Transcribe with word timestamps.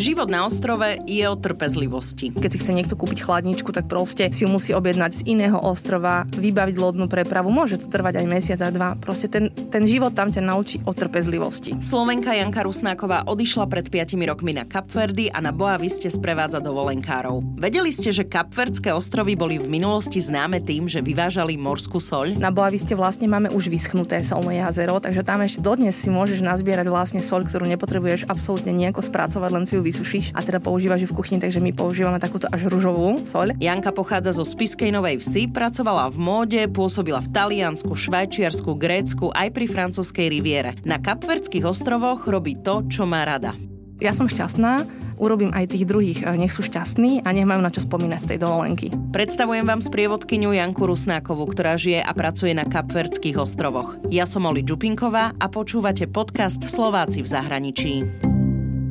Život 0.00 0.32
na 0.32 0.48
ostrove 0.48 0.96
je 1.04 1.20
o 1.28 1.36
trpezlivosti. 1.36 2.32
Keď 2.32 2.48
si 2.48 2.60
chce 2.64 2.72
niekto 2.72 2.96
kúpiť 2.96 3.20
chladničku, 3.20 3.68
tak 3.68 3.84
proste 3.84 4.32
si 4.32 4.48
ju 4.48 4.50
musí 4.50 4.72
objednať 4.72 5.20
z 5.20 5.36
iného 5.36 5.60
ostrova, 5.60 6.24
vybaviť 6.24 6.76
lodnú 6.80 7.04
prepravu. 7.04 7.52
Môže 7.52 7.76
to 7.76 7.92
trvať 7.92 8.24
aj 8.24 8.26
mesiac 8.32 8.64
a 8.64 8.72
dva. 8.72 8.96
Proste 8.96 9.28
ten, 9.28 9.52
ten 9.52 9.84
život 9.84 10.16
tam 10.16 10.32
ťa 10.32 10.40
naučí 10.40 10.80
o 10.88 10.96
trpezlivosti. 10.96 11.76
Slovenka 11.84 12.32
Janka 12.32 12.64
Rusnáková 12.64 13.28
odišla 13.28 13.68
pred 13.68 13.92
5 13.92 14.16
rokmi 14.24 14.56
na 14.56 14.64
Kapverdy 14.64 15.28
a 15.28 15.44
na 15.44 15.52
Boa 15.52 15.76
ste 15.84 16.08
sprevádza 16.08 16.64
dovolenkárov. 16.64 17.60
Vedeli 17.60 17.92
ste, 17.92 18.08
že 18.08 18.24
Kapverdské 18.24 18.96
ostrovy 18.96 19.36
boli 19.36 19.60
v 19.60 19.68
minulosti 19.68 20.16
známe 20.16 20.64
tým, 20.64 20.88
že 20.88 21.04
vyvážali 21.04 21.60
morskú 21.60 22.00
soľ? 22.00 22.40
Na 22.40 22.48
Boa 22.48 22.72
ste 22.72 22.96
vlastne 22.96 23.28
máme 23.28 23.52
už 23.52 23.68
vyschnuté 23.68 24.24
solné 24.24 24.64
jazero, 24.64 24.96
takže 24.96 25.20
tam 25.28 25.44
ešte 25.44 25.60
dodnes 25.60 25.92
si 25.92 26.08
môžeš 26.08 26.40
nazbierať 26.40 26.88
vlastne 26.88 27.20
soľ, 27.20 27.44
ktorú 27.44 27.68
nepotrebuješ 27.68 28.24
absolútne 28.32 28.72
nejako 28.72 29.04
spracovať, 29.04 29.50
len 29.52 29.68
si 29.68 29.76
ju 29.76 29.89
vysušíš 29.90 30.32
a 30.32 30.40
teda 30.40 30.62
používaš 30.62 31.04
ju 31.04 31.08
v 31.10 31.18
kuchyni, 31.18 31.42
takže 31.42 31.58
my 31.58 31.74
používame 31.74 32.22
takúto 32.22 32.46
až 32.48 32.70
ružovú 32.70 33.26
soľ. 33.26 33.58
Janka 33.58 33.90
pochádza 33.90 34.38
zo 34.38 34.46
Spiskej 34.46 34.94
Novej 34.94 35.18
Vsi, 35.18 35.50
pracovala 35.50 36.06
v 36.08 36.18
móde, 36.22 36.62
pôsobila 36.70 37.18
v 37.18 37.34
Taliansku, 37.34 37.90
Švajčiarsku, 37.92 38.70
Grécku 38.78 39.34
aj 39.34 39.50
pri 39.50 39.66
francúzskej 39.66 40.30
riviere. 40.30 40.78
Na 40.86 41.02
Kapverdských 41.02 41.66
ostrovoch 41.66 42.24
robí 42.30 42.54
to, 42.62 42.86
čo 42.86 43.04
má 43.04 43.26
rada. 43.26 43.58
Ja 44.00 44.16
som 44.16 44.24
šťastná, 44.24 44.88
urobím 45.20 45.52
aj 45.52 45.76
tých 45.76 45.84
druhých, 45.84 46.24
nech 46.24 46.56
sú 46.56 46.64
šťastní 46.64 47.20
a 47.20 47.28
nech 47.36 47.44
majú 47.44 47.60
na 47.60 47.68
čo 47.68 47.84
spomínať 47.84 48.20
z 48.24 48.28
tej 48.32 48.38
dovolenky. 48.40 48.88
Predstavujem 49.12 49.68
vám 49.68 49.84
sprievodkyňu 49.84 50.56
Janku 50.56 50.88
Rusnákovú, 50.88 51.44
ktorá 51.52 51.76
žije 51.76 52.00
a 52.00 52.08
pracuje 52.16 52.56
na 52.56 52.64
Kapverdských 52.64 53.36
ostrovoch. 53.36 54.00
Ja 54.08 54.24
som 54.24 54.48
Oli 54.48 54.64
Čupinková 54.64 55.36
a 55.36 55.46
počúvate 55.52 56.08
podcast 56.08 56.64
Slováci 56.64 57.20
v 57.20 57.28
zahraničí. 57.28 57.94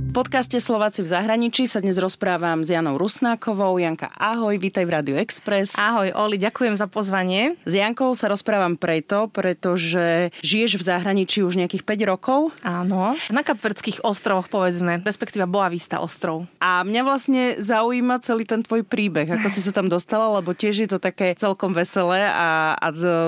Podcaste 0.10 0.58
Slováci 0.58 1.06
v 1.06 1.14
zahraničí 1.14 1.70
sa 1.70 1.86
dnes 1.86 2.02
rozprávam 2.02 2.66
s 2.66 2.74
Janou 2.74 2.98
Rusnákovou. 2.98 3.78
Janka, 3.78 4.10
ahoj, 4.18 4.58
vítaj 4.58 4.82
v 4.82 4.98
Radio 4.98 5.16
Express. 5.22 5.78
Ahoj, 5.78 6.10
Oli, 6.18 6.42
ďakujem 6.42 6.74
za 6.74 6.90
pozvanie. 6.90 7.54
S 7.62 7.78
Jankou 7.78 8.18
sa 8.18 8.26
rozprávam 8.26 8.74
preto, 8.74 9.30
pretože 9.30 10.34
žiješ 10.42 10.82
v 10.82 10.84
zahraničí 10.90 11.46
už 11.46 11.62
nejakých 11.62 11.86
5 11.86 12.10
rokov. 12.10 12.50
Áno, 12.66 13.14
na 13.30 13.46
Kapverdských 13.46 14.02
ostrovoch, 14.02 14.50
povedzme, 14.50 14.98
respektíve 15.06 15.46
Boavista 15.46 16.02
ostrov. 16.02 16.50
A 16.58 16.82
mňa 16.82 17.02
vlastne 17.06 17.44
zaujíma 17.62 18.18
celý 18.26 18.50
ten 18.50 18.66
tvoj 18.66 18.82
príbeh, 18.90 19.30
ako 19.30 19.46
si 19.54 19.62
sa 19.62 19.70
tam 19.70 19.94
dostala, 19.94 20.42
lebo 20.42 20.58
tiež 20.58 20.90
je 20.90 20.90
to 20.90 20.98
také 20.98 21.38
celkom 21.38 21.70
veselé 21.70 22.26
a, 22.26 22.74
a 22.74 22.88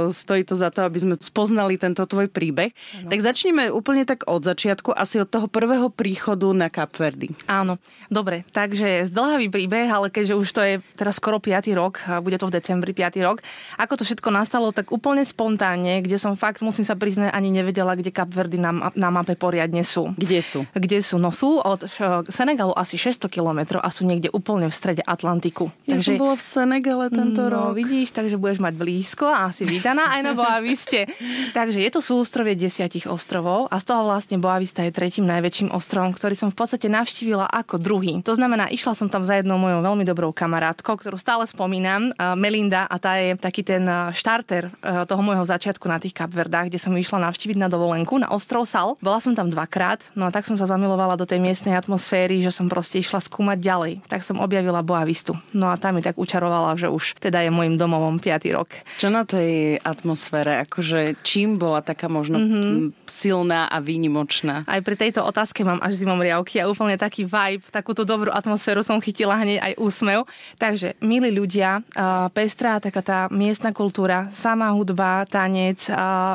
stojí 0.10 0.42
to 0.50 0.58
za 0.58 0.74
to, 0.74 0.82
aby 0.82 0.98
sme 0.98 1.14
spoznali 1.22 1.78
tento 1.78 2.02
tvoj 2.10 2.26
príbeh. 2.26 2.74
Ano. 3.06 3.14
Tak 3.14 3.22
začneme 3.22 3.70
úplne 3.70 4.02
tak 4.02 4.26
od 4.26 4.42
začiatku, 4.42 4.98
asi 4.98 5.22
od 5.22 5.30
toho 5.30 5.46
prvého 5.46 5.94
príchodu 5.94 6.50
na 6.50 6.71
Kapverdy. 6.72 7.36
Áno, 7.52 7.78
dobre, 8.08 8.48
takže 8.56 9.06
zdlhavý 9.12 9.52
príbeh, 9.52 9.92
ale 9.92 10.08
keďže 10.08 10.40
už 10.40 10.48
to 10.56 10.62
je 10.64 10.74
teraz 10.96 11.20
skoro 11.20 11.44
5. 11.44 11.68
rok, 11.76 12.00
bude 12.24 12.40
to 12.40 12.48
v 12.48 12.56
decembri 12.56 12.96
5. 12.96 13.20
rok, 13.22 13.44
ako 13.76 14.00
to 14.00 14.04
všetko 14.08 14.32
nastalo, 14.32 14.72
tak 14.72 14.90
úplne 14.96 15.28
spontánne, 15.28 16.00
kde 16.00 16.16
som 16.16 16.40
fakt, 16.40 16.64
musím 16.64 16.88
sa 16.88 16.96
priznať, 16.96 17.36
ani 17.36 17.52
nevedela, 17.52 17.94
kde 18.00 18.16
Kapverdy 18.16 18.56
na, 18.56 18.90
na 18.96 19.10
mape 19.12 19.36
poriadne 19.36 19.84
sú. 19.84 20.16
Kde 20.16 20.40
sú? 20.40 20.64
Kde 20.72 21.04
sú? 21.04 21.20
No 21.20 21.36
sú 21.36 21.60
od 21.60 21.84
Senegalu 22.32 22.72
asi 22.74 22.96
600 22.96 23.28
km 23.28 23.84
a 23.84 23.90
sú 23.92 24.08
niekde 24.08 24.32
úplne 24.32 24.72
v 24.72 24.76
strede 24.76 25.04
Atlantiku. 25.04 25.70
Ja 25.84 26.00
takže, 26.00 26.16
som 26.16 26.22
bola 26.24 26.36
v 26.40 26.44
Senegale 26.44 27.08
tento 27.12 27.44
no, 27.46 27.52
rok. 27.52 27.76
vidíš, 27.76 28.16
takže 28.16 28.40
budeš 28.40 28.64
mať 28.64 28.74
blízko 28.80 29.28
a 29.28 29.52
asi 29.52 29.68
vydaná 29.68 30.16
aj 30.16 30.22
na 30.24 30.34
Boaviste. 30.38 31.10
takže 31.58 31.84
je 31.84 31.90
to 31.92 32.00
sústrovie 32.00 32.56
desiatich 32.56 33.10
ostrovov 33.10 33.68
a 33.68 33.82
z 33.82 33.86
toho 33.92 34.08
vlastne 34.08 34.38
Boavista 34.40 34.86
je 34.86 34.94
tretím 34.94 35.28
najväčším 35.28 35.74
ostrovom, 35.74 36.14
ktorý 36.16 36.38
som 36.38 36.50
v 36.54 36.58
podstate 36.62 36.86
navštívila 36.86 37.50
ako 37.50 37.82
druhý. 37.82 38.22
To 38.22 38.38
znamená, 38.38 38.70
išla 38.70 38.94
som 38.94 39.10
tam 39.10 39.26
za 39.26 39.42
jednou 39.42 39.58
mojou 39.58 39.82
veľmi 39.82 40.06
dobrou 40.06 40.30
kamarátkou, 40.30 40.94
ktorú 40.94 41.18
stále 41.18 41.50
spomínam, 41.50 42.14
Melinda, 42.38 42.86
a 42.86 43.02
tá 43.02 43.18
je 43.18 43.34
taký 43.34 43.66
ten 43.66 43.82
štarter 44.14 44.70
toho 45.10 45.22
môjho 45.26 45.42
začiatku 45.42 45.90
na 45.90 45.98
tých 45.98 46.14
Kapverdách, 46.14 46.70
kde 46.70 46.78
som 46.78 46.94
išla 46.94 47.26
navštíviť 47.26 47.58
na 47.58 47.66
dovolenku 47.72 48.22
na 48.22 48.30
ostrov 48.30 48.70
Sal. 48.70 49.00
Bola 49.02 49.18
som 49.18 49.34
tam 49.34 49.50
dvakrát, 49.50 50.06
no 50.14 50.28
a 50.28 50.32
tak 50.36 50.46
som 50.46 50.60
sa 50.60 50.70
zamilovala 50.70 51.18
do 51.18 51.26
tej 51.26 51.42
miestnej 51.42 51.74
atmosféry, 51.74 52.44
že 52.44 52.52
som 52.52 52.68
proste 52.68 53.00
išla 53.02 53.24
skúmať 53.24 53.58
ďalej. 53.58 53.94
Tak 54.12 54.22
som 54.22 54.44
objavila 54.44 54.84
Boavistu. 54.84 55.40
No 55.56 55.72
a 55.72 55.80
tam 55.80 55.98
mi 55.98 56.04
tak 56.04 56.20
učarovala, 56.20 56.76
že 56.76 56.92
už 56.92 57.18
teda 57.18 57.40
je 57.48 57.50
môjim 57.50 57.80
domovom 57.80 58.20
5. 58.20 58.52
rok. 58.52 58.68
Čo 59.00 59.08
na 59.08 59.24
tej 59.24 59.80
atmosfére? 59.80 60.68
Akože 60.68 61.16
čím 61.24 61.56
bola 61.56 61.80
taká 61.80 62.12
možno 62.12 62.44
mm-hmm. 62.44 63.08
silná 63.08 63.72
a 63.72 63.80
výnimočná? 63.80 64.68
Aj 64.68 64.84
pri 64.84 65.00
tejto 65.00 65.24
otázke 65.24 65.64
mám 65.64 65.80
až 65.80 65.96
zimom 65.96 66.20
riavky 66.20 66.51
a 66.58 66.68
úplne 66.68 66.98
taký 66.98 67.24
vibe, 67.24 67.64
takúto 67.70 68.04
dobrú 68.04 68.34
atmosféru 68.34 68.82
som 68.82 68.98
chytila 68.98 69.38
hneď 69.38 69.62
aj 69.62 69.74
úsmev. 69.78 70.26
Takže, 70.58 70.98
milí 71.00 71.30
ľudia, 71.30 71.86
pestrá 72.34 72.82
taká 72.82 73.06
tá 73.06 73.20
miestna 73.30 73.70
kultúra, 73.70 74.34
sama 74.34 74.74
hudba, 74.74 75.30
tanec, 75.30 75.86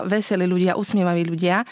veselí 0.06 0.46
ľudia, 0.46 0.78
usmievaví 0.78 1.26
ľudia. 1.26 1.66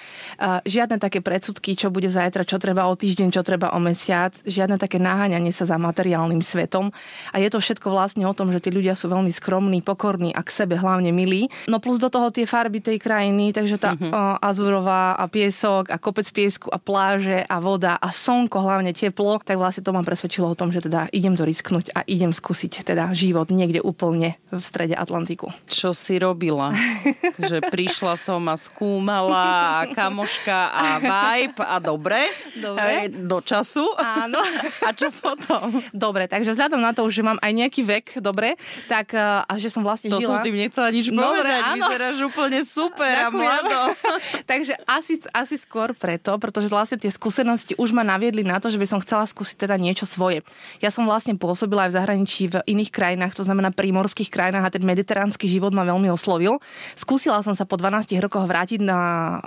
Žiadne 0.67 0.99
také 0.99 1.23
predsudky, 1.23 1.79
čo 1.79 1.95
bude 1.95 2.11
zajtra, 2.11 2.43
čo 2.43 2.59
treba 2.59 2.91
o 2.91 2.99
týždeň, 2.99 3.31
čo 3.31 3.47
treba 3.47 3.71
o 3.71 3.79
mesiac. 3.79 4.35
Žiadne 4.43 4.83
také 4.83 4.99
naháňanie 4.99 5.55
sa 5.55 5.71
za 5.71 5.79
materiálnym 5.79 6.43
svetom. 6.43 6.91
A 7.31 7.39
je 7.39 7.47
to 7.47 7.63
všetko 7.63 7.87
vlastne 7.95 8.27
o 8.27 8.35
tom, 8.35 8.51
že 8.51 8.59
tí 8.59 8.75
ľudia 8.75 8.99
sú 8.99 9.07
veľmi 9.07 9.31
skromní, 9.31 9.79
pokorní 9.87 10.35
a 10.35 10.43
k 10.43 10.51
sebe 10.51 10.75
hlavne 10.75 11.15
milí. 11.15 11.47
No 11.71 11.79
plus 11.79 12.03
do 12.03 12.11
toho 12.11 12.35
tie 12.35 12.49
farby 12.49 12.83
tej 12.83 12.99
krajiny, 12.99 13.55
takže 13.55 13.79
tá 13.79 13.95
uh-huh. 13.95 14.43
azurová 14.43 15.15
a 15.15 15.31
piesok 15.31 15.93
a 15.93 16.01
kopec 16.01 16.27
piesku 16.35 16.73
a 16.73 16.81
pláže 16.83 17.47
a 17.47 17.63
voda 17.63 17.95
a 18.01 18.11
som 18.11 18.34
slnko, 18.35 18.67
hlavne 18.67 18.91
teplo, 18.91 19.39
tak 19.39 19.63
vlastne 19.63 19.87
to 19.87 19.95
ma 19.95 20.03
presvedčilo 20.03 20.51
o 20.51 20.59
tom, 20.59 20.75
že 20.75 20.83
teda 20.83 21.07
idem 21.15 21.39
to 21.39 21.47
risknúť 21.47 21.95
a 21.95 22.03
idem 22.11 22.35
skúsiť 22.35 22.83
teda 22.83 23.15
život 23.15 23.55
niekde 23.55 23.79
úplne 23.79 24.35
v 24.51 24.59
strede 24.59 24.99
Atlantiku. 24.99 25.55
Čo 25.71 25.95
si 25.95 26.19
robila? 26.19 26.75
že 27.51 27.63
prišla 27.71 28.19
som 28.19 28.43
a 28.51 28.59
skúmala 28.59 29.87
a 29.87 29.87
kamoška 29.87 30.59
a 30.75 30.87
vibe 30.99 31.63
a 31.63 31.77
dobre, 31.79 32.27
dobre. 32.59 33.07
do 33.07 33.39
času. 33.39 33.87
Áno. 34.03 34.43
A 34.87 34.93
čo 34.93 35.09
potom? 35.13 35.81
Dobre, 35.95 36.29
takže 36.29 36.53
vzhľadom 36.53 36.81
na 36.81 36.93
to, 36.93 37.07
že 37.09 37.25
mám 37.25 37.41
aj 37.41 37.53
nejaký 37.53 37.83
vek, 37.85 38.07
dobre, 38.21 38.57
tak 38.91 39.17
a 39.17 39.49
že 39.57 39.73
som 39.73 39.81
vlastne 39.81 40.13
to 40.13 40.21
žila... 40.21 40.41
To 40.41 40.45
som 40.45 40.47
tým 40.47 40.57
nechcela 40.57 40.89
nič 40.93 41.09
dobre, 41.09 41.25
povedať, 41.25 41.63
áno. 41.63 41.77
vyzeráš 41.77 42.17
úplne 42.25 42.61
super 42.65 43.15
Ďakujem. 43.15 43.29
a 43.29 43.39
mlado. 43.39 43.79
takže 44.51 44.73
asi, 44.85 45.21
asi 45.33 45.57
skôr 45.57 45.97
preto, 45.97 46.37
pretože 46.37 46.69
vlastne 46.69 46.97
tie 47.01 47.09
skúsenosti 47.09 47.73
už 47.81 47.93
ma 47.93 48.05
naviedli 48.05 48.24
naviedli 48.25 48.49
na 48.49 48.57
to, 48.57 48.73
že 48.73 48.81
by 48.81 48.89
som 48.89 49.05
chcela 49.05 49.29
skúsiť 49.29 49.69
teda 49.69 49.77
niečo 49.77 50.09
svoje. 50.09 50.41
Ja 50.81 50.89
som 50.89 51.05
vlastne 51.05 51.37
pôsobila 51.37 51.85
aj 51.85 51.91
v 51.93 51.97
zahraničí 52.01 52.43
v 52.49 52.65
iných 52.65 52.89
krajinách, 52.89 53.37
to 53.37 53.45
znamená 53.45 53.69
prímorských 53.69 54.33
krajinách 54.33 54.65
a 54.65 54.73
ten 54.73 54.81
mediteránsky 54.81 55.45
život 55.45 55.77
ma 55.77 55.85
veľmi 55.85 56.09
oslovil. 56.09 56.57
Skúsila 56.97 57.45
som 57.45 57.53
sa 57.53 57.69
po 57.69 57.77
12 57.77 58.17
rokoch 58.25 58.49
vrátiť 58.49 58.81
na 58.81 59.01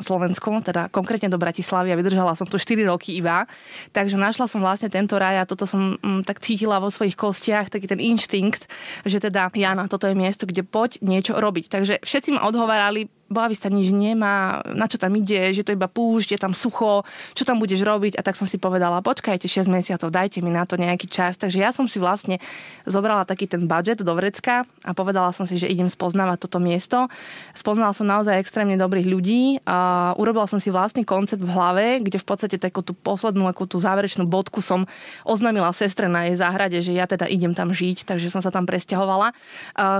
Slovensko, 0.05 0.61
teda 0.61 0.93
konkrétne 0.93 1.33
do 1.33 1.41
Bratislavy 1.41 1.89
a 1.89 1.97
vydržala 1.97 2.37
som 2.37 2.45
tu 2.45 2.61
4 2.61 2.77
roky 2.85 3.17
iba. 3.17 3.49
Takže 3.97 4.13
našla 4.13 4.45
som 4.45 4.61
vlastne 4.61 4.93
tento 4.93 5.17
raj 5.17 5.41
a 5.41 5.49
toto 5.49 5.65
som 5.65 5.97
m, 5.97 6.21
mm, 6.21 6.29
tak 6.29 6.37
cítila 6.37 6.77
vo 6.77 6.93
svojich 6.93 7.17
kostiach, 7.17 7.73
taký 7.73 7.89
ten 7.89 7.97
inštinkt, 7.97 8.69
že 9.09 9.17
teda 9.17 9.49
Jana, 9.57 9.89
toto 9.89 10.05
je 10.05 10.13
miesto, 10.13 10.45
kde 10.45 10.61
poď 10.61 11.01
niečo 11.01 11.33
robiť. 11.33 11.65
Takže 11.73 11.93
všetci 12.05 12.37
ma 12.37 12.45
odhovárali, 12.45 13.09
Boavista 13.27 13.67
nič 13.67 13.91
nemá, 13.91 14.63
na 14.71 14.87
čo 14.87 14.95
tam 14.95 15.11
ide, 15.19 15.51
že 15.51 15.67
to 15.67 15.75
iba 15.75 15.91
púšť, 15.91 16.35
je 16.35 16.39
tam 16.39 16.55
sucho, 16.55 17.03
čo 17.35 17.43
tam 17.43 17.59
budeš 17.59 17.83
robiť 17.83 18.15
a 18.15 18.23
tak 18.23 18.39
som 18.39 18.47
si 18.47 18.55
povedala, 18.55 19.03
počkajte 19.03 19.51
6 19.51 19.67
mesiacov, 19.67 20.07
dajte 20.09 20.39
mi 20.39 20.49
na 20.51 20.63
to 20.63 20.79
nejaký 20.79 21.11
čas. 21.11 21.35
Takže 21.35 21.59
ja 21.59 21.75
som 21.75 21.85
si 21.91 21.99
vlastne 21.99 22.39
zobrala 22.87 23.27
taký 23.27 23.47
ten 23.51 23.67
budget 23.67 23.99
do 23.99 24.13
Vrecka 24.15 24.63
a 24.87 24.91
povedala 24.95 25.35
som 25.35 25.43
si, 25.43 25.59
že 25.59 25.67
idem 25.67 25.91
spoznávať 25.91 26.47
toto 26.47 26.63
miesto. 26.63 27.11
Spoznala 27.51 27.91
som 27.91 28.07
naozaj 28.07 28.39
extrémne 28.39 28.79
dobrých 28.79 29.07
ľudí 29.07 29.59
a 29.67 30.11
urobila 30.15 30.47
som 30.47 30.63
si 30.63 30.71
vlastný 30.71 31.03
koncept 31.03 31.43
v 31.43 31.51
hlave, 31.51 31.85
kde 31.99 32.17
v 32.17 32.25
podstate 32.25 32.55
takú 32.55 32.79
tú 32.79 32.95
poslednú, 32.95 33.45
akú 33.51 33.67
tú 33.67 33.75
záverečnú 33.77 34.23
bodku 34.23 34.63
som 34.63 34.87
oznámila 35.27 35.75
sestre 35.75 36.07
na 36.07 36.31
jej 36.31 36.39
záhrade, 36.39 36.79
že 36.79 36.95
ja 36.95 37.03
teda 37.03 37.27
idem 37.27 37.51
tam 37.51 37.75
žiť, 37.75 38.07
takže 38.07 38.31
som 38.31 38.39
sa 38.39 38.49
tam 38.53 38.63
presťahovala. 38.63 39.35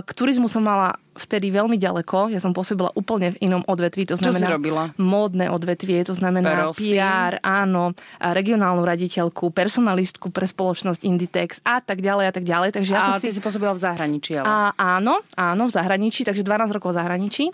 K 0.06 0.09
turizmu 0.15 0.47
som 0.47 0.63
mala 0.63 0.95
vtedy 1.17 1.51
veľmi 1.51 1.75
ďaleko. 1.75 2.31
Ja 2.31 2.39
som 2.39 2.55
pôsobila 2.55 2.93
úplne 2.93 3.35
v 3.35 3.49
inom 3.49 3.61
odvetví. 3.65 4.07
To 4.09 4.17
znamená 4.17 4.47
Čo 4.47 4.53
si 4.53 4.57
robila? 4.57 4.83
Módne 4.95 5.51
odvetvie, 5.51 6.05
to 6.07 6.13
znamená 6.15 6.71
Prosím. 6.71 7.01
PR, 7.01 7.41
áno, 7.43 7.97
regionálnu 8.21 8.81
raditeľku, 8.85 9.51
personalistku 9.51 10.29
pre 10.31 10.45
spoločnosť 10.47 11.01
Inditex 11.03 11.61
a 11.65 11.83
tak 11.83 11.99
ďalej 11.99 12.25
a 12.29 12.33
tak 12.33 12.45
ďalej. 12.45 12.69
Takže 12.77 12.91
ja 12.93 12.99
a 13.01 13.05
som 13.17 13.21
ty 13.21 13.33
si 13.33 13.41
pôsobila 13.43 13.73
v 13.75 13.81
zahraničí, 13.81 14.39
ale... 14.39 14.45
A, 14.45 14.55
áno, 14.77 15.19
áno, 15.35 15.63
v 15.67 15.73
zahraničí, 15.73 16.23
takže 16.23 16.45
12 16.45 16.77
rokov 16.77 16.95
v 16.95 16.97
zahraničí. 17.03 17.45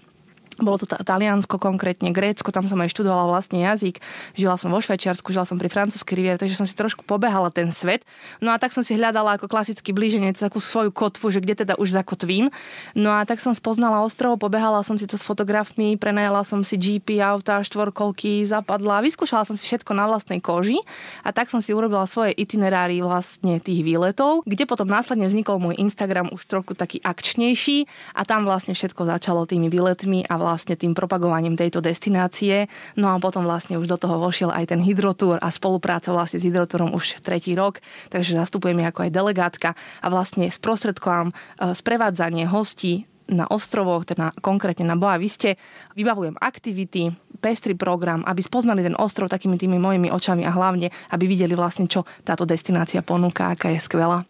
Bolo 0.59 0.77
to 0.77 0.85
Taliansko 0.85 1.57
konkrétne, 1.57 2.13
Grécko, 2.13 2.53
tam 2.53 2.69
som 2.69 2.77
aj 2.81 2.93
študovala 2.93 3.29
vlastný 3.29 3.65
jazyk, 3.65 4.03
žila 4.37 4.59
som 4.59 4.69
vo 4.69 4.79
Švajčiarsku, 4.83 5.33
žila 5.33 5.47
som 5.47 5.57
pri 5.57 5.71
francúzskej 5.71 6.15
riviere, 6.17 6.37
takže 6.37 6.59
som 6.59 6.67
si 6.67 6.77
trošku 6.77 7.07
pobehala 7.07 7.49
ten 7.49 7.73
svet. 7.73 8.05
No 8.43 8.53
a 8.53 8.59
tak 8.61 8.75
som 8.75 8.85
si 8.85 8.93
hľadala 8.93 9.37
ako 9.39 9.49
klasický 9.49 9.95
blíženec 9.95 10.37
takú 10.37 10.61
svoju 10.61 10.93
kotvu, 10.93 11.33
že 11.33 11.39
kde 11.41 11.65
teda 11.65 11.73
už 11.79 11.95
zakotvím. 11.95 12.53
No 12.93 13.15
a 13.15 13.25
tak 13.25 13.41
som 13.41 13.55
spoznala 13.55 14.05
ostrov, 14.05 14.37
pobehala 14.37 14.85
som 14.85 14.99
si 14.99 15.09
to 15.09 15.17
s 15.17 15.25
fotografmi, 15.25 15.95
prenajala 15.97 16.45
som 16.45 16.61
si 16.61 16.75
GP, 16.77 17.23
auta, 17.23 17.63
štvorkolky, 17.63 18.43
zapadla, 18.43 19.01
vyskúšala 19.01 19.47
som 19.47 19.55
si 19.55 19.65
všetko 19.65 19.95
na 19.95 20.05
vlastnej 20.09 20.43
koži 20.43 20.77
a 21.23 21.31
tak 21.31 21.49
som 21.49 21.63
si 21.63 21.71
urobila 21.71 22.03
svoje 22.05 22.35
itinerári 22.35 22.99
vlastne 22.99 23.57
tých 23.63 23.81
výletov, 23.81 24.43
kde 24.43 24.67
potom 24.67 24.89
následne 24.89 25.25
vznikol 25.29 25.57
môj 25.61 25.79
Instagram 25.79 26.29
už 26.33 26.45
trochu 26.45 26.75
taký 26.75 26.97
akčnejší 27.01 27.85
a 28.17 28.21
tam 28.27 28.43
vlastne 28.43 28.75
všetko 28.75 29.07
začalo 29.07 29.47
tými 29.47 29.71
výletmi 29.71 30.27
a 30.27 30.35
vlastne 30.43 30.75
tým 30.75 30.91
propagovaním 30.91 31.55
tejto 31.55 31.79
destinácie. 31.79 32.67
No 32.99 33.15
a 33.15 33.17
potom 33.17 33.47
vlastne 33.47 33.79
už 33.79 33.87
do 33.87 33.97
toho 33.97 34.19
vošiel 34.19 34.51
aj 34.51 34.75
ten 34.75 34.83
hydrotúr 34.83 35.39
a 35.39 35.47
spolupráca 35.47 36.11
vlastne 36.11 36.43
s 36.43 36.47
hydrotúrom 36.47 36.91
už 36.91 37.23
tretí 37.23 37.55
rok, 37.55 37.79
takže 38.11 38.35
zastupujem 38.35 38.83
ako 38.83 39.07
aj 39.07 39.11
delegátka 39.15 39.69
a 40.03 40.07
vlastne 40.11 40.51
sprostredkovám 40.51 41.31
e, 41.31 41.33
sprevádzanie 41.71 42.43
hostí 42.51 43.07
na 43.31 43.47
ostrovoch, 43.47 44.03
teda 44.03 44.35
konkrétne 44.43 44.83
na 44.83 44.99
Boa 44.99 45.15
Viste, 45.15 45.55
vybavujem 45.95 46.35
aktivity, 46.35 47.15
pestrý 47.39 47.73
program, 47.73 48.21
aby 48.27 48.43
spoznali 48.43 48.83
ten 48.83 48.95
ostrov 48.99 49.31
takými 49.31 49.55
tými 49.55 49.79
mojimi 49.79 50.11
očami 50.11 50.43
a 50.43 50.51
hlavne, 50.51 50.91
aby 51.11 51.25
videli 51.25 51.55
vlastne, 51.55 51.87
čo 51.87 52.03
táto 52.27 52.43
destinácia 52.43 52.99
ponúka, 52.99 53.55
aká 53.55 53.71
je 53.71 53.79
skvelá. 53.79 54.27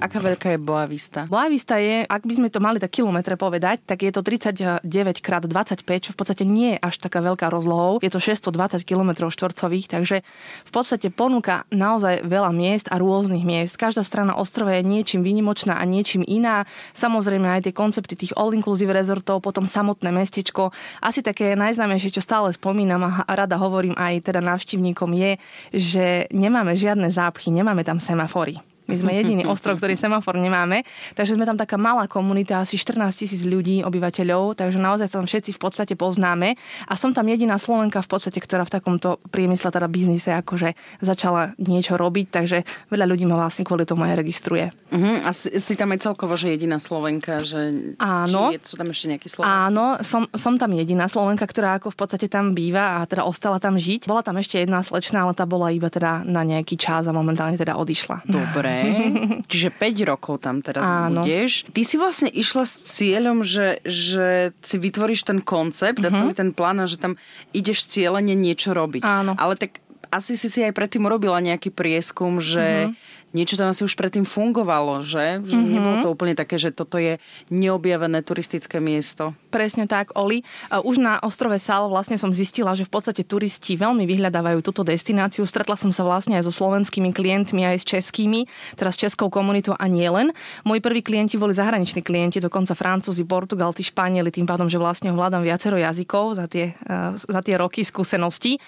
Aká 0.00 0.16
veľká 0.16 0.56
je 0.56 0.58
Boa 0.58 0.88
Vista? 0.88 1.28
Boa 1.28 1.44
Vista 1.52 1.76
je, 1.76 2.08
ak 2.08 2.24
by 2.24 2.32
sme 2.32 2.48
to 2.48 2.56
mali 2.56 2.80
tak 2.80 2.88
kilometre 2.88 3.36
povedať, 3.36 3.84
tak 3.84 4.00
je 4.00 4.08
to 4.08 4.24
39 4.24 4.80
x 4.80 5.28
25, 5.28 5.84
čo 5.84 6.10
v 6.12 6.16
podstate 6.16 6.48
nie 6.48 6.72
je 6.72 6.78
až 6.80 7.04
taká 7.04 7.20
veľká 7.20 7.52
rozlohou. 7.52 8.00
Je 8.00 8.08
to 8.08 8.16
620 8.16 8.80
km 8.88 9.28
štvorcových, 9.28 9.92
takže 9.92 10.24
v 10.64 10.70
podstate 10.72 11.12
ponúka 11.12 11.68
naozaj 11.68 12.24
veľa 12.24 12.48
miest 12.48 12.88
a 12.88 12.96
rôznych 12.96 13.44
miest. 13.44 13.76
Každá 13.76 14.00
strana 14.00 14.40
ostrova 14.40 14.72
je 14.80 14.88
niečím 14.88 15.20
výnimočná 15.20 15.76
a 15.76 15.84
niečím 15.84 16.24
iná. 16.24 16.64
Samozrejme 16.96 17.60
aj 17.60 17.68
tie 17.68 17.76
koncepty 17.76 18.16
tých 18.16 18.32
all-inclusive 18.40 18.96
rezortov, 18.96 19.44
potom 19.44 19.68
samotné 19.68 20.08
mestečko. 20.16 20.72
Asi 21.04 21.20
také 21.20 21.52
najznámejšie, 21.60 22.16
čo 22.16 22.24
stále 22.24 22.48
spomínam 22.56 23.04
a 23.04 23.28
rada 23.28 23.60
hovorím 23.60 23.92
aj 24.00 24.32
teda 24.32 24.40
návštevníkom 24.40 25.12
je, 25.12 25.32
že 25.76 26.06
nemáme 26.32 26.72
žiadne 26.72 27.12
zápchy, 27.12 27.52
nemáme 27.52 27.84
tam 27.84 28.00
semafory. 28.00 28.69
My 28.90 28.96
sme 28.98 29.12
jediný 29.14 29.46
ostrov, 29.52 29.78
ktorý 29.78 29.94
semafor 29.94 30.34
nemáme. 30.34 30.82
Takže 31.14 31.38
sme 31.38 31.46
tam 31.46 31.54
taká 31.54 31.78
malá 31.78 32.10
komunita, 32.10 32.58
asi 32.58 32.74
14 32.74 33.06
tisíc 33.14 33.46
ľudí, 33.46 33.86
obyvateľov, 33.86 34.58
takže 34.58 34.78
naozaj 34.82 35.14
tam 35.14 35.24
všetci 35.24 35.54
v 35.54 35.60
podstate 35.62 35.94
poznáme. 35.94 36.58
A 36.90 36.94
som 36.98 37.14
tam 37.14 37.30
jediná 37.30 37.56
Slovenka 37.56 38.02
v 38.02 38.10
podstate, 38.10 38.42
ktorá 38.42 38.66
v 38.66 38.74
takomto 38.74 39.22
priemysle, 39.30 39.70
teda 39.70 39.86
biznise, 39.86 40.34
akože 40.34 40.74
začala 41.00 41.54
niečo 41.62 41.94
robiť, 41.94 42.26
takže 42.28 42.58
veľa 42.90 43.06
ľudí 43.06 43.24
ma 43.24 43.38
vlastne 43.38 43.62
kvôli 43.62 43.86
tomu 43.86 44.04
aj 44.04 44.18
registruje. 44.18 44.74
Uh-huh. 44.90 45.22
A 45.22 45.30
si, 45.30 45.54
si 45.62 45.78
tam 45.78 45.94
aj 45.94 46.02
celkovo, 46.02 46.34
že 46.34 46.50
jediná 46.50 46.82
Slovenka, 46.82 47.38
že 47.46 47.94
Áno. 48.00 48.50
Či 48.50 48.74
sú 48.74 48.76
tam 48.80 48.88
ešte 48.90 49.06
nejakí 49.12 49.28
Slováci? 49.28 49.52
Áno, 49.70 49.86
som, 50.02 50.26
som 50.34 50.56
tam 50.56 50.72
jediná 50.74 51.06
Slovenka, 51.06 51.44
ktorá 51.46 51.78
ako 51.78 51.92
v 51.92 51.98
podstate 52.00 52.26
tam 52.26 52.56
býva 52.56 53.00
a 53.02 53.06
teda 53.06 53.22
ostala 53.28 53.60
tam 53.62 53.76
žiť. 53.76 54.08
Bola 54.08 54.24
tam 54.24 54.40
ešte 54.40 54.58
jedna 54.58 54.80
slečna, 54.80 55.28
ale 55.28 55.36
tá 55.36 55.44
bola 55.44 55.70
iba 55.70 55.92
teda 55.92 56.24
na 56.24 56.42
nejaký 56.42 56.74
čas 56.80 57.06
a 57.06 57.12
momentálne 57.12 57.60
teda 57.60 57.76
odišla. 57.76 58.26
Dobre. 58.26 58.79
Čiže 59.50 59.68
5 59.74 60.10
rokov 60.10 60.44
tam 60.44 60.64
teraz 60.64 60.86
Áno. 60.86 61.22
budeš. 61.22 61.68
Ty 61.70 61.82
si 61.84 61.96
vlastne 61.96 62.30
išla 62.30 62.64
s 62.66 62.74
cieľom, 62.86 63.44
že, 63.44 63.80
že 63.84 64.56
si 64.60 64.76
vytvoríš 64.80 65.26
ten 65.26 65.40
koncept 65.44 66.00
uh-huh. 66.00 66.12
a 66.12 66.16
celý 66.16 66.32
ten 66.32 66.50
plán 66.54 66.82
a 66.82 66.86
že 66.86 67.00
tam 67.00 67.20
ideš 67.52 67.88
cieľene 67.88 68.34
niečo 68.34 68.72
robiť. 68.72 69.02
Áno. 69.04 69.36
Ale 69.36 69.56
tak 69.56 69.82
asi 70.10 70.34
si 70.34 70.50
si 70.50 70.60
aj 70.66 70.74
predtým 70.74 71.06
urobila 71.06 71.38
nejaký 71.38 71.70
prieskum, 71.70 72.42
že 72.42 72.90
uh-huh 72.90 73.18
niečo 73.30 73.54
tam 73.54 73.70
asi 73.70 73.86
už 73.86 73.94
predtým 73.94 74.26
fungovalo, 74.26 75.02
že? 75.06 75.42
že 75.46 75.54
mm-hmm. 75.54 75.70
Nebolo 75.70 75.96
to 76.02 76.08
úplne 76.10 76.34
také, 76.34 76.58
že 76.58 76.74
toto 76.74 76.98
je 76.98 77.22
neobjavené 77.50 78.22
turistické 78.26 78.82
miesto. 78.82 79.34
Presne 79.54 79.86
tak, 79.86 80.14
Oli. 80.18 80.42
Už 80.70 80.98
na 80.98 81.22
ostrove 81.22 81.58
Sal 81.62 81.86
vlastne 81.90 82.18
som 82.18 82.34
zistila, 82.34 82.74
že 82.74 82.86
v 82.86 82.92
podstate 82.92 83.22
turisti 83.22 83.78
veľmi 83.78 84.06
vyhľadávajú 84.06 84.58
túto 84.66 84.82
destináciu. 84.82 85.46
Stretla 85.46 85.78
som 85.78 85.94
sa 85.94 86.02
vlastne 86.02 86.38
aj 86.38 86.50
so 86.50 86.52
slovenskými 86.54 87.14
klientmi, 87.14 87.62
aj 87.66 87.82
s 87.82 87.84
českými, 87.86 88.50
teraz 88.74 88.98
s 88.98 89.06
českou 89.06 89.30
komunitou 89.30 89.78
a 89.78 89.86
nie 89.86 90.06
len. 90.10 90.34
Moji 90.66 90.82
prví 90.82 91.02
klienti 91.02 91.38
boli 91.38 91.54
zahraniční 91.54 92.02
klienti, 92.02 92.42
dokonca 92.42 92.74
Francúzi, 92.74 93.22
Portugalci, 93.22 93.86
Španieli, 93.86 94.34
tým 94.34 94.46
pádom, 94.46 94.66
že 94.66 94.78
vlastne 94.78 95.14
ovládam 95.14 95.46
viacero 95.46 95.78
jazykov 95.78 96.38
za 96.38 96.46
tie, 96.50 96.74
eh, 96.74 97.14
za 97.14 97.40
tie 97.42 97.54
roky 97.54 97.86
skúseností. 97.86 98.58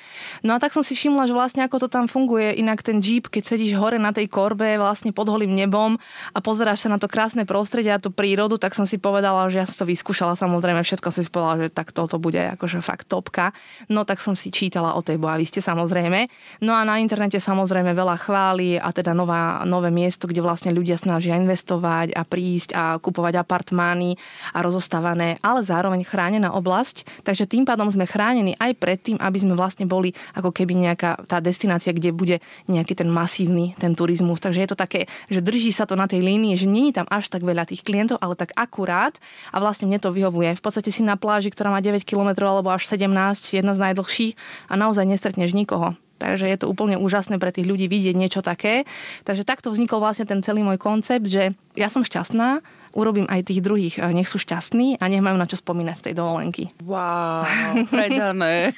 No 0.46 0.54
a 0.54 0.58
tak 0.62 0.70
som 0.70 0.86
si 0.86 0.94
všimla, 0.94 1.26
že 1.26 1.34
vlastne 1.34 1.62
ako 1.66 1.86
to 1.86 1.88
tam 1.90 2.06
funguje. 2.06 2.54
Inak 2.58 2.86
ten 2.86 3.02
jeep, 3.02 3.26
keď 3.26 3.54
sedíš 3.54 3.74
hore 3.78 3.98
na 3.98 4.14
tej 4.14 4.30
kor 4.30 4.51
korbe 4.52 4.76
vlastne 4.76 5.16
pod 5.16 5.32
holým 5.32 5.56
nebom 5.56 5.96
a 6.37 6.38
pozeráš 6.44 6.84
sa 6.84 6.93
na 6.93 7.00
to 7.00 7.08
krásne 7.08 7.49
prostredie 7.49 7.88
a 7.88 7.96
tú 7.96 8.12
prírodu, 8.12 8.60
tak 8.60 8.76
som 8.76 8.84
si 8.84 9.00
povedala, 9.00 9.49
že 9.49 9.64
ja 9.64 9.64
som 9.64 9.81
to 9.81 9.88
vyskúšala 9.88 10.37
samozrejme, 10.37 10.84
všetko 10.84 11.08
si 11.08 11.25
povedala, 11.32 11.64
že 11.64 11.69
tak 11.72 11.96
toto 11.96 12.20
bude 12.20 12.52
akože 12.52 12.84
fakt 12.84 13.08
topka. 13.08 13.56
No 13.88 14.04
tak 14.04 14.20
som 14.20 14.37
si 14.37 14.52
čítala 14.52 14.93
o 14.93 15.00
tej 15.00 15.16
Boaviste 15.16 15.64
samozrejme. 15.64 16.28
No 16.60 16.76
a 16.76 16.84
na 16.84 17.00
internete 17.00 17.40
samozrejme 17.40 17.96
veľa 17.96 18.20
chváli 18.20 18.76
a 18.76 18.93
teda 18.93 19.16
nová, 19.16 19.64
nové 19.64 19.88
miesto, 19.88 20.28
kde 20.28 20.44
vlastne 20.44 20.69
ľudia 20.76 21.00
snažia 21.00 21.40
investovať 21.40 22.12
a 22.12 22.28
prísť 22.28 22.76
a 22.76 23.00
kupovať 23.00 23.40
apartmány 23.40 24.20
a 24.52 24.60
rozostávané, 24.60 25.40
ale 25.40 25.64
zároveň 25.64 26.05
chránená 26.05 26.52
oblasť. 26.52 27.25
Takže 27.25 27.48
tým 27.48 27.64
pádom 27.64 27.88
sme 27.88 28.05
chránení 28.05 28.52
aj 28.60 28.76
pred 28.76 29.00
tým, 29.00 29.16
aby 29.16 29.40
sme 29.40 29.56
vlastne 29.56 29.88
boli 29.88 30.12
ako 30.37 30.52
keby 30.52 30.76
nejaká 30.76 31.25
tá 31.25 31.40
destinácia, 31.40 31.96
kde 31.96 32.12
bude 32.12 32.37
nejaký 32.69 33.00
ten 33.00 33.08
masívny 33.08 33.62
ten 33.78 33.94
turizmus 33.94 34.41
takže 34.42 34.66
je 34.66 34.68
to 34.68 34.76
také, 34.76 35.06
že 35.30 35.38
drží 35.38 35.70
sa 35.70 35.86
to 35.86 35.94
na 35.94 36.10
tej 36.10 36.26
línii, 36.26 36.58
že 36.58 36.66
není 36.66 36.90
tam 36.90 37.06
až 37.06 37.30
tak 37.30 37.46
veľa 37.46 37.70
tých 37.70 37.86
klientov, 37.86 38.18
ale 38.18 38.34
tak 38.34 38.50
akurát 38.58 39.16
a 39.54 39.62
vlastne 39.62 39.86
mne 39.86 40.02
to 40.02 40.10
vyhovuje. 40.10 40.58
V 40.58 40.62
podstate 40.62 40.90
si 40.90 41.06
na 41.06 41.14
pláži, 41.14 41.54
ktorá 41.54 41.70
má 41.70 41.78
9 41.78 42.02
km 42.02 42.34
alebo 42.42 42.74
až 42.74 42.90
17, 42.90 43.06
jedna 43.54 43.72
z 43.78 43.80
najdlhších 43.80 44.34
a 44.66 44.74
naozaj 44.74 45.06
nestretneš 45.06 45.54
nikoho. 45.54 45.94
Takže 46.22 46.46
je 46.46 46.58
to 46.58 46.70
úplne 46.70 46.94
úžasné 47.02 47.42
pre 47.42 47.50
tých 47.50 47.66
ľudí 47.66 47.90
vidieť 47.90 48.14
niečo 48.14 48.46
také. 48.46 48.86
Takže 49.26 49.42
takto 49.42 49.74
vznikol 49.74 49.98
vlastne 49.98 50.22
ten 50.22 50.38
celý 50.38 50.62
môj 50.62 50.78
koncept, 50.78 51.26
že 51.26 51.58
ja 51.74 51.90
som 51.90 52.06
šťastná, 52.06 52.62
urobím 52.92 53.26
aj 53.28 53.48
tých 53.48 53.60
druhých, 53.64 53.96
nech 54.12 54.28
sú 54.28 54.36
šťastní 54.40 55.00
a 55.00 55.04
nech 55.08 55.24
majú 55.24 55.36
na 55.36 55.48
čo 55.48 55.56
spomínať 55.58 55.96
z 55.98 56.02
tej 56.10 56.14
dovolenky. 56.16 56.64
Wow, 56.84 57.44
predané. 57.88 58.76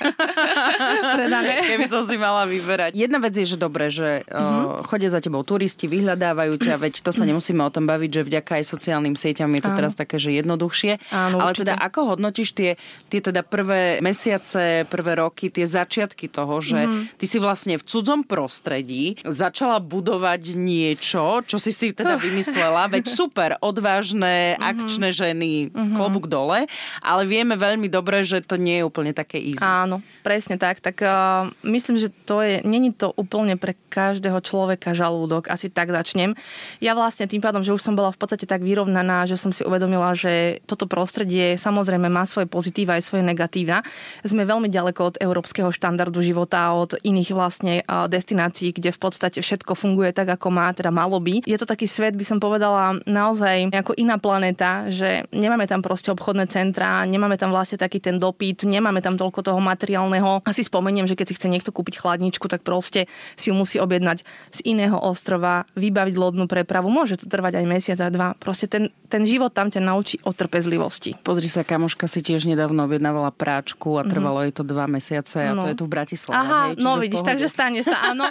predané. 1.19 1.55
Keby 1.69 1.87
som 1.91 2.03
si 2.07 2.17
mala 2.19 2.47
vyberať. 2.47 2.95
Jedna 2.95 3.19
vec 3.19 3.35
je, 3.35 3.47
že 3.47 3.59
dobre, 3.59 3.91
že 3.91 4.23
mm-hmm. 4.27 4.87
chodia 4.87 5.11
za 5.11 5.21
tebou 5.21 5.43
turisti, 5.43 5.91
vyhľadávajú 5.91 6.55
ťa, 6.59 6.75
veď 6.79 6.95
to 7.03 7.11
sa 7.11 7.27
nemusíme 7.27 7.61
o 7.63 7.71
tom 7.71 7.85
baviť, 7.85 8.11
že 8.11 8.23
vďaka 8.23 8.53
aj 8.63 8.65
sociálnym 8.65 9.15
sieťam 9.19 9.51
je 9.59 9.63
to 9.63 9.71
Áno. 9.75 9.79
teraz 9.79 9.93
také, 9.99 10.17
že 10.23 10.31
jednoduchšie. 10.35 10.93
Áno, 11.11 11.43
Ale 11.43 11.53
určite. 11.53 11.63
teda 11.67 11.75
ako 11.79 12.01
hodnotíš 12.15 12.55
tie, 12.55 12.71
tie 13.11 13.21
teda 13.21 13.43
prvé 13.43 13.99
mesiace, 13.99 14.87
prvé 14.87 15.19
roky, 15.19 15.51
tie 15.51 15.67
začiatky 15.67 16.31
toho, 16.31 16.63
že 16.63 16.87
mm-hmm. 16.87 17.19
ty 17.19 17.25
si 17.27 17.39
vlastne 17.43 17.75
v 17.81 17.85
cudzom 17.85 18.23
prostredí 18.23 19.19
začala 19.25 19.83
budovať 19.83 20.55
niečo, 20.55 21.43
čo 21.45 21.57
si 21.59 21.75
si 21.75 21.91
teda 21.91 22.21
vymyslela, 22.25 22.87
veď 22.93 23.05
super, 23.11 23.51
odváž 23.59 24.04
odvážne, 24.05 24.61
mm-hmm. 24.61 24.69
akčné 24.69 25.09
ženy, 25.17 25.53
mm-hmm. 25.73 25.97
klobúk 25.97 26.29
dole, 26.29 26.69
ale 27.01 27.23
vieme 27.25 27.57
veľmi 27.57 27.89
dobre, 27.89 28.21
že 28.21 28.45
to 28.45 28.61
nie 28.61 28.85
je 28.85 28.85
úplne 28.85 29.17
také 29.17 29.41
easy. 29.41 29.65
Áno, 29.65 30.05
presne 30.21 30.61
tak. 30.61 30.85
Tak 30.85 31.01
uh, 31.01 31.49
myslím, 31.65 31.97
že 31.97 32.13
to 32.29 32.45
je, 32.45 32.61
není 32.69 32.93
to 32.93 33.17
úplne 33.17 33.57
pre 33.57 33.73
každého 33.89 34.45
človeka 34.45 34.93
žalúdok, 34.93 35.49
asi 35.49 35.73
tak 35.73 35.89
začnem. 35.89 36.37
Ja 36.85 36.93
vlastne 36.93 37.25
tým 37.25 37.41
pádom, 37.41 37.65
že 37.65 37.73
už 37.73 37.81
som 37.81 37.97
bola 37.97 38.13
v 38.13 38.21
podstate 38.21 38.45
tak 38.45 38.61
vyrovnaná, 38.61 39.25
že 39.25 39.41
som 39.41 39.49
si 39.49 39.65
uvedomila, 39.65 40.13
že 40.13 40.61
toto 40.69 40.85
prostredie 40.85 41.57
samozrejme 41.57 42.13
má 42.13 42.29
svoje 42.29 42.45
pozitíva 42.45 43.01
aj 43.01 43.09
svoje 43.09 43.25
negatíva. 43.25 43.81
Sme 44.21 44.45
veľmi 44.45 44.69
ďaleko 44.69 45.01
od 45.01 45.17
európskeho 45.17 45.73
štandardu 45.73 46.21
života, 46.21 46.77
od 46.77 47.01
iných 47.01 47.31
vlastne 47.33 47.81
destinácií, 47.89 48.77
kde 48.77 48.93
v 48.93 49.01
podstate 49.01 49.41
všetko 49.41 49.73
funguje 49.73 50.13
tak, 50.13 50.29
ako 50.37 50.53
má, 50.53 50.69
teda 50.77 50.93
malo 50.93 51.17
by. 51.23 51.41
Je 51.47 51.57
to 51.57 51.65
taký 51.65 51.89
svet, 51.89 52.19
by 52.19 52.27
som 52.27 52.43
povedala, 52.43 52.99
naozaj 53.07 53.71
ako 53.71 53.94
iná 53.97 54.19
planéta, 54.19 54.91
že 54.91 55.27
nemáme 55.31 55.65
tam 55.65 55.81
proste 55.81 56.11
obchodné 56.11 56.51
centrá, 56.51 57.03
nemáme 57.07 57.39
tam 57.39 57.55
vlastne 57.55 57.79
taký 57.79 58.03
ten 58.03 58.19
dopyt, 58.19 58.67
nemáme 58.67 59.01
tam 59.01 59.15
toľko 59.15 59.41
toho 59.47 59.61
materiálneho. 59.63 60.43
Asi 60.45 60.67
spomeniem, 60.67 61.07
že 61.07 61.15
keď 61.15 61.27
si 61.31 61.37
chce 61.39 61.49
niekto 61.49 61.71
kúpiť 61.71 62.03
chladničku, 62.03 62.47
tak 62.51 62.67
proste 62.67 63.07
si 63.39 63.51
ju 63.51 63.55
musí 63.55 63.79
objednať 63.79 64.27
z 64.51 64.59
iného 64.67 64.99
ostrova, 64.99 65.69
vybaviť 65.79 66.15
lodnú 66.19 66.51
prepravu. 66.51 66.91
Môže 66.91 67.21
to 67.21 67.31
trvať 67.31 67.63
aj 67.63 67.67
mesiac 67.67 67.99
a 68.03 68.09
dva. 68.11 68.29
Proste 68.35 68.67
ten, 68.67 68.91
ten 69.07 69.23
život 69.23 69.55
tam 69.55 69.71
ťa 69.71 69.79
naučí 69.79 70.17
o 70.27 70.35
trpezlivosti. 70.35 71.15
Pozri 71.23 71.47
sa, 71.47 71.63
kamoška 71.63 72.11
si 72.11 72.25
tiež 72.25 72.49
nedávno 72.51 72.89
objednávala 72.89 73.31
práčku 73.31 74.01
a 74.01 74.03
trvalo 74.03 74.43
mm-hmm. 74.43 74.51
jej 74.51 74.59
to 74.59 74.65
dva 74.67 74.87
mesiace 74.91 75.39
a 75.39 75.53
no. 75.53 75.63
to 75.63 75.69
je 75.71 75.77
tu 75.79 75.85
v 75.87 75.93
Bratislave. 75.95 76.35
Aha, 76.35 76.61
hej, 76.73 76.83
no 76.83 76.99
vidíš, 76.99 77.23
takže 77.23 77.47
stane 77.47 77.85
sa, 77.85 78.11
áno. 78.11 78.27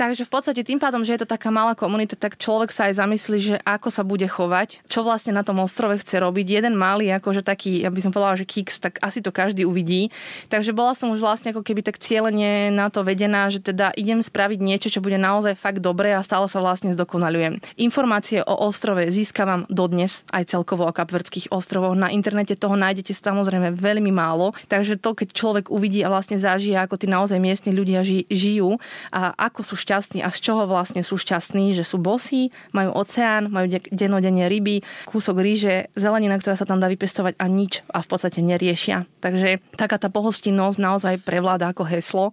takže 0.00 0.26
v 0.26 0.30
podstate 0.30 0.60
tým 0.66 0.82
pádom, 0.82 1.06
že 1.06 1.16
je 1.16 1.20
to 1.24 1.28
taká 1.30 1.54
malá 1.54 1.78
komunita, 1.78 2.18
tak 2.18 2.36
človek 2.36 2.74
sa 2.74 2.90
aj 2.90 3.00
zamyslí, 3.00 3.38
že 3.38 3.56
ako 3.62 3.88
sa 3.88 4.02
bude 4.02 4.26
chovať, 4.26 4.84
čo 4.90 5.05
vlastne 5.06 5.30
na 5.30 5.46
tom 5.46 5.62
ostrove 5.62 5.94
chce 6.02 6.18
robiť. 6.18 6.58
Jeden 6.58 6.74
malý, 6.74 7.14
akože 7.14 7.46
taký, 7.46 7.86
ja 7.86 7.94
by 7.94 8.00
som 8.02 8.10
povedala, 8.10 8.34
že 8.34 8.42
kiks, 8.42 8.82
tak 8.82 8.98
asi 8.98 9.22
to 9.22 9.30
každý 9.30 9.62
uvidí. 9.62 10.10
Takže 10.50 10.74
bola 10.74 10.98
som 10.98 11.14
už 11.14 11.22
vlastne 11.22 11.54
ako 11.54 11.62
keby 11.62 11.86
tak 11.86 12.02
cieľene 12.02 12.74
na 12.74 12.90
to 12.90 13.06
vedená, 13.06 13.46
že 13.46 13.62
teda 13.62 13.94
idem 13.94 14.18
spraviť 14.18 14.58
niečo, 14.58 14.88
čo 14.90 14.98
bude 14.98 15.16
naozaj 15.16 15.54
fakt 15.54 15.78
dobré 15.78 16.18
a 16.18 16.26
stále 16.26 16.50
sa 16.50 16.58
vlastne 16.58 16.90
zdokonalujem. 16.90 17.62
Informácie 17.78 18.42
o 18.42 18.54
ostrove 18.66 19.06
získavam 19.06 19.70
dodnes 19.70 20.26
aj 20.34 20.50
celkovo 20.50 20.88
o 20.88 20.96
kapverdských 20.96 21.54
ostrovoch. 21.54 21.94
Na 21.94 22.10
internete 22.10 22.58
toho 22.58 22.74
nájdete 22.74 23.14
samozrejme 23.14 23.76
veľmi 23.76 24.10
málo, 24.10 24.56
takže 24.66 24.96
to, 24.96 25.12
keď 25.12 25.28
človek 25.36 25.64
uvidí 25.68 26.00
a 26.00 26.08
vlastne 26.08 26.40
zažije, 26.40 26.80
ako 26.80 26.96
tí 26.96 27.06
naozaj 27.06 27.36
miestni 27.36 27.76
ľudia 27.76 28.00
ži- 28.00 28.24
žijú 28.32 28.80
a 29.12 29.36
ako 29.36 29.60
sú 29.60 29.74
šťastní 29.76 30.24
a 30.24 30.32
z 30.32 30.38
čoho 30.40 30.64
vlastne 30.64 31.04
sú 31.04 31.20
šťastní, 31.20 31.76
že 31.76 31.84
sú 31.84 32.00
bosí, 32.00 32.48
majú 32.72 32.96
oceán, 32.96 33.52
majú 33.52 33.68
de- 33.68 33.84
denodenne 33.92 34.48
ryby, 34.48 34.80
kúsok 35.04 35.36
ríže, 35.42 35.92
zelenina, 35.92 36.40
ktorá 36.40 36.56
sa 36.56 36.64
tam 36.64 36.80
dá 36.80 36.88
vypestovať 36.88 37.36
a 37.36 37.46
nič 37.46 37.84
a 37.92 38.00
v 38.00 38.08
podstate 38.08 38.40
neriešia. 38.40 39.04
Takže 39.20 39.60
taká 39.76 40.00
tá 40.00 40.08
pohostinnosť 40.08 40.78
naozaj 40.80 41.14
prevláda 41.20 41.70
ako 41.70 41.84
heslo. 41.84 42.26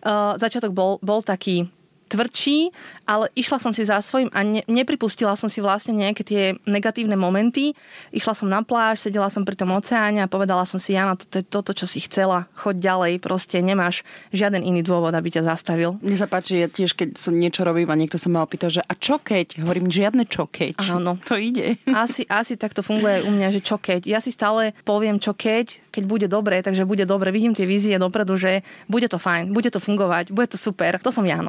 Uh, 0.00 0.38
začiatok 0.40 0.72
bol, 0.72 0.96
bol 1.04 1.20
taký 1.20 1.68
tvrdší, 2.06 2.70
ale 3.06 3.30
išla 3.38 3.58
som 3.62 3.70
si 3.70 3.86
za 3.86 4.02
svojím 4.02 4.30
a 4.34 4.42
ne, 4.42 4.62
nepripustila 4.66 5.34
som 5.38 5.46
si 5.46 5.62
vlastne 5.62 5.94
nejaké 5.94 6.22
tie 6.26 6.42
negatívne 6.66 7.14
momenty. 7.14 7.74
Išla 8.10 8.34
som 8.34 8.50
na 8.50 8.62
pláž, 8.66 9.02
sedela 9.02 9.30
som 9.30 9.46
pri 9.46 9.54
tom 9.54 9.74
oceáne 9.74 10.22
a 10.22 10.30
povedala 10.30 10.66
som 10.66 10.82
si, 10.82 10.94
Jana, 10.98 11.14
toto 11.14 11.38
je 11.38 11.44
toto, 11.46 11.70
čo 11.72 11.86
si 11.86 12.02
chcela, 12.02 12.50
choď 12.58 12.76
ďalej, 12.82 13.12
proste 13.22 13.62
nemáš 13.62 14.02
žiaden 14.34 14.62
iný 14.62 14.82
dôvod, 14.82 15.14
aby 15.14 15.30
ťa 15.30 15.46
zastavil. 15.46 15.98
Mne 16.02 16.18
sa 16.18 16.26
páči, 16.30 16.62
ja 16.62 16.68
tiež, 16.70 16.98
keď 16.98 17.18
som 17.18 17.38
niečo 17.38 17.62
robím 17.62 17.88
a 17.90 17.98
niekto 17.98 18.18
sa 18.18 18.28
ma 18.28 18.42
opýta, 18.42 18.68
že 18.68 18.82
a 18.82 18.92
čo 18.98 19.22
keď? 19.22 19.62
Hovorím, 19.62 19.88
žiadne 19.88 20.26
čo 20.26 20.50
keď. 20.50 20.82
Áno. 20.94 21.18
To 21.30 21.38
ide. 21.38 21.78
Asi, 21.86 22.26
asi 22.26 22.58
tak 22.58 22.74
to 22.74 22.82
funguje 22.82 23.22
aj 23.22 23.26
u 23.26 23.30
mňa, 23.30 23.48
že 23.54 23.60
čo 23.62 23.78
keď. 23.78 24.04
Ja 24.06 24.18
si 24.18 24.34
stále 24.34 24.74
poviem 24.82 25.22
čo 25.22 25.32
keď, 25.32 25.78
keď 25.94 26.02
bude 26.04 26.26
dobre, 26.28 26.60
takže 26.60 26.84
bude 26.84 27.08
dobre. 27.08 27.32
Vidím 27.32 27.56
tie 27.56 27.64
vízie 27.64 27.96
dopredu, 27.96 28.36
že 28.36 28.60
bude 28.90 29.08
to 29.08 29.16
fajn, 29.16 29.54
bude 29.54 29.72
to 29.72 29.80
fungovať, 29.80 30.34
bude 30.34 30.52
to 30.52 30.58
super. 30.60 31.00
To 31.00 31.10
som 31.14 31.24
ja, 31.24 31.40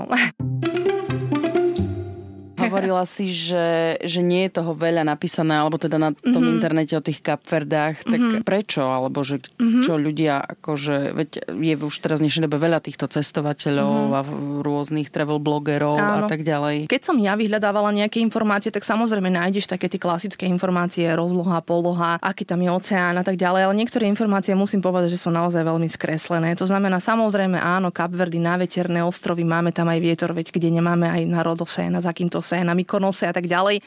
no. 0.47 0.76
Hovorila 2.71 3.03
si, 3.07 3.31
že, 3.31 3.97
že 4.03 4.21
nie 4.21 4.47
je 4.47 4.61
toho 4.61 4.71
veľa 4.75 5.03
napísané, 5.07 5.57
alebo 5.57 5.79
teda 5.79 5.97
na 5.97 6.11
tom 6.13 6.43
mm-hmm. 6.43 6.55
internete 6.59 6.93
o 6.97 7.03
tých 7.03 7.23
kapverdách, 7.23 8.03
tak 8.03 8.19
mm-hmm. 8.19 8.43
prečo? 8.43 8.83
Alebo 8.83 9.23
že 9.23 9.39
mm-hmm. 9.39 9.83
čo 9.83 9.93
ľudia, 9.95 10.43
akože, 10.59 11.15
veď 11.15 11.29
je 11.55 11.73
už 11.77 11.95
teraz 12.03 12.19
dnešnej 12.19 12.49
dobe 12.49 12.59
veľa 12.59 12.83
týchto 12.83 13.07
cestovateľov 13.07 13.91
mm-hmm. 13.91 14.17
a 14.17 14.21
rôznych 14.63 15.09
travel 15.13 15.39
blogerov 15.39 15.97
Áno. 15.97 16.25
a 16.25 16.29
tak 16.29 16.43
ďalej. 16.43 16.91
Keď 16.91 17.01
som 17.01 17.17
ja 17.17 17.33
vyhľadávala 17.39 17.95
nejaké 17.95 18.19
informácie, 18.19 18.69
tak 18.69 18.83
samozrejme 18.83 19.31
nájdeš 19.31 19.69
také 19.69 19.87
tie 19.87 20.01
klasické 20.01 20.45
informácie, 20.49 21.07
rozloha, 21.13 21.63
poloha, 21.63 22.19
aký 22.19 22.43
tam 22.43 22.61
je 22.63 22.69
oceán 22.71 23.15
a 23.17 23.23
tak 23.23 23.39
ďalej, 23.39 23.69
ale 23.69 23.79
niektoré 23.79 24.05
informácie 24.09 24.53
musím 24.57 24.83
povedať, 24.83 25.15
že 25.15 25.21
sú 25.21 25.29
naozaj 25.29 25.63
veľmi 25.63 25.87
skreslené. 25.87 26.53
To 26.57 26.65
znamená, 26.67 26.99
samozrejme 26.99 27.59
áno, 27.59 27.93
Kapverdy, 27.93 28.39
na 28.41 28.57
veterné 28.59 29.01
ostrovy, 29.03 29.47
máme 29.47 29.71
tam 29.71 29.87
aj 29.87 29.99
vietor, 29.99 30.31
veď 30.33 30.51
kde 30.53 30.79
nemáme 30.79 31.07
aj 31.07 31.21
na 31.27 31.41
Rodose, 31.41 31.85
na 31.87 31.99
Zakyntos 32.03 32.49
Kose, 32.57 32.65
na 32.65 32.73
Mykonose 32.73 33.29
a 33.29 33.33
tak 33.33 33.45
ďalej. 33.45 33.81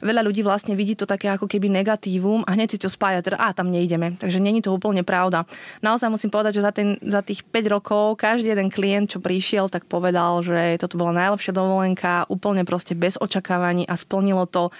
Veľa 0.00 0.22
ľudí 0.24 0.40
vlastne 0.40 0.72
vidí 0.72 0.96
to 0.96 1.04
také 1.04 1.28
ako 1.28 1.44
keby 1.44 1.68
negatívum 1.68 2.40
a 2.48 2.56
hneď 2.56 2.76
si 2.76 2.78
to 2.80 2.88
spája, 2.88 3.20
teda 3.20 3.36
a 3.36 3.52
tam 3.52 3.68
nejdeme. 3.68 4.16
Takže 4.16 4.40
není 4.40 4.64
to 4.64 4.72
úplne 4.72 5.04
pravda. 5.04 5.44
Naozaj 5.84 6.08
musím 6.08 6.30
povedať, 6.32 6.60
že 6.60 6.62
za, 6.64 6.72
ten, 6.72 6.96
za 7.04 7.20
tých 7.20 7.44
5 7.44 7.74
rokov 7.74 8.16
každý 8.16 8.48
jeden 8.56 8.72
klient, 8.72 9.12
čo 9.12 9.18
prišiel, 9.20 9.68
tak 9.68 9.84
povedal, 9.84 10.40
že 10.40 10.80
toto 10.80 10.96
bola 10.96 11.12
najlepšia 11.12 11.52
dovolenka, 11.52 12.24
úplne 12.32 12.64
proste 12.64 12.96
bez 12.96 13.20
očakávaní 13.20 13.84
a 13.84 13.94
splnilo 13.98 14.48
to 14.48 14.72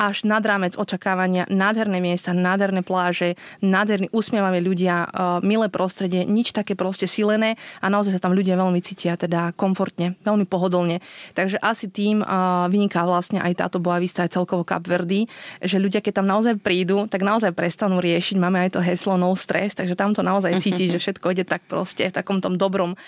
až 0.00 0.24
nad 0.24 0.40
rámec 0.40 0.76
očakávania, 0.76 1.44
nádherné 1.48 2.00
miesta, 2.00 2.32
nádherné 2.32 2.80
pláže, 2.80 3.36
nádherní 3.60 4.08
usmievaví 4.12 4.64
ľudia, 4.64 5.08
milé 5.44 5.68
prostredie, 5.68 6.24
nič 6.24 6.56
také 6.56 6.72
proste 6.72 7.04
silené 7.04 7.60
a 7.84 7.92
naozaj 7.92 8.16
sa 8.16 8.24
tam 8.24 8.32
ľudia 8.32 8.56
veľmi 8.56 8.80
cítia 8.80 9.20
teda 9.20 9.52
komfortne, 9.60 10.16
veľmi 10.24 10.48
pohodlne. 10.48 11.04
Takže 11.36 11.60
asi 11.60 11.92
tým 11.92 12.24
vyniká 12.90 13.06
vlastne 13.06 13.38
aj 13.38 13.54
táto 13.54 13.78
boavista 13.78 14.26
aj 14.26 14.34
celkovo 14.34 14.66
Verdy, 14.66 15.30
že 15.62 15.78
ľudia, 15.78 16.02
keď 16.02 16.18
tam 16.18 16.26
naozaj 16.26 16.58
prídu, 16.58 17.06
tak 17.06 17.22
naozaj 17.22 17.54
prestanú 17.54 18.02
riešiť. 18.02 18.34
Máme 18.42 18.66
aj 18.66 18.74
to 18.74 18.80
heslo 18.82 19.14
no 19.14 19.30
stress, 19.38 19.78
takže 19.78 19.94
tam 19.94 20.10
to 20.10 20.26
naozaj 20.26 20.58
cíti, 20.58 20.90
že 20.90 20.98
všetko 20.98 21.30
ide 21.30 21.46
tak 21.46 21.62
proste 21.70 22.10
v 22.10 22.14
takom 22.14 22.42
tom 22.42 22.58
dobrom 22.58 22.98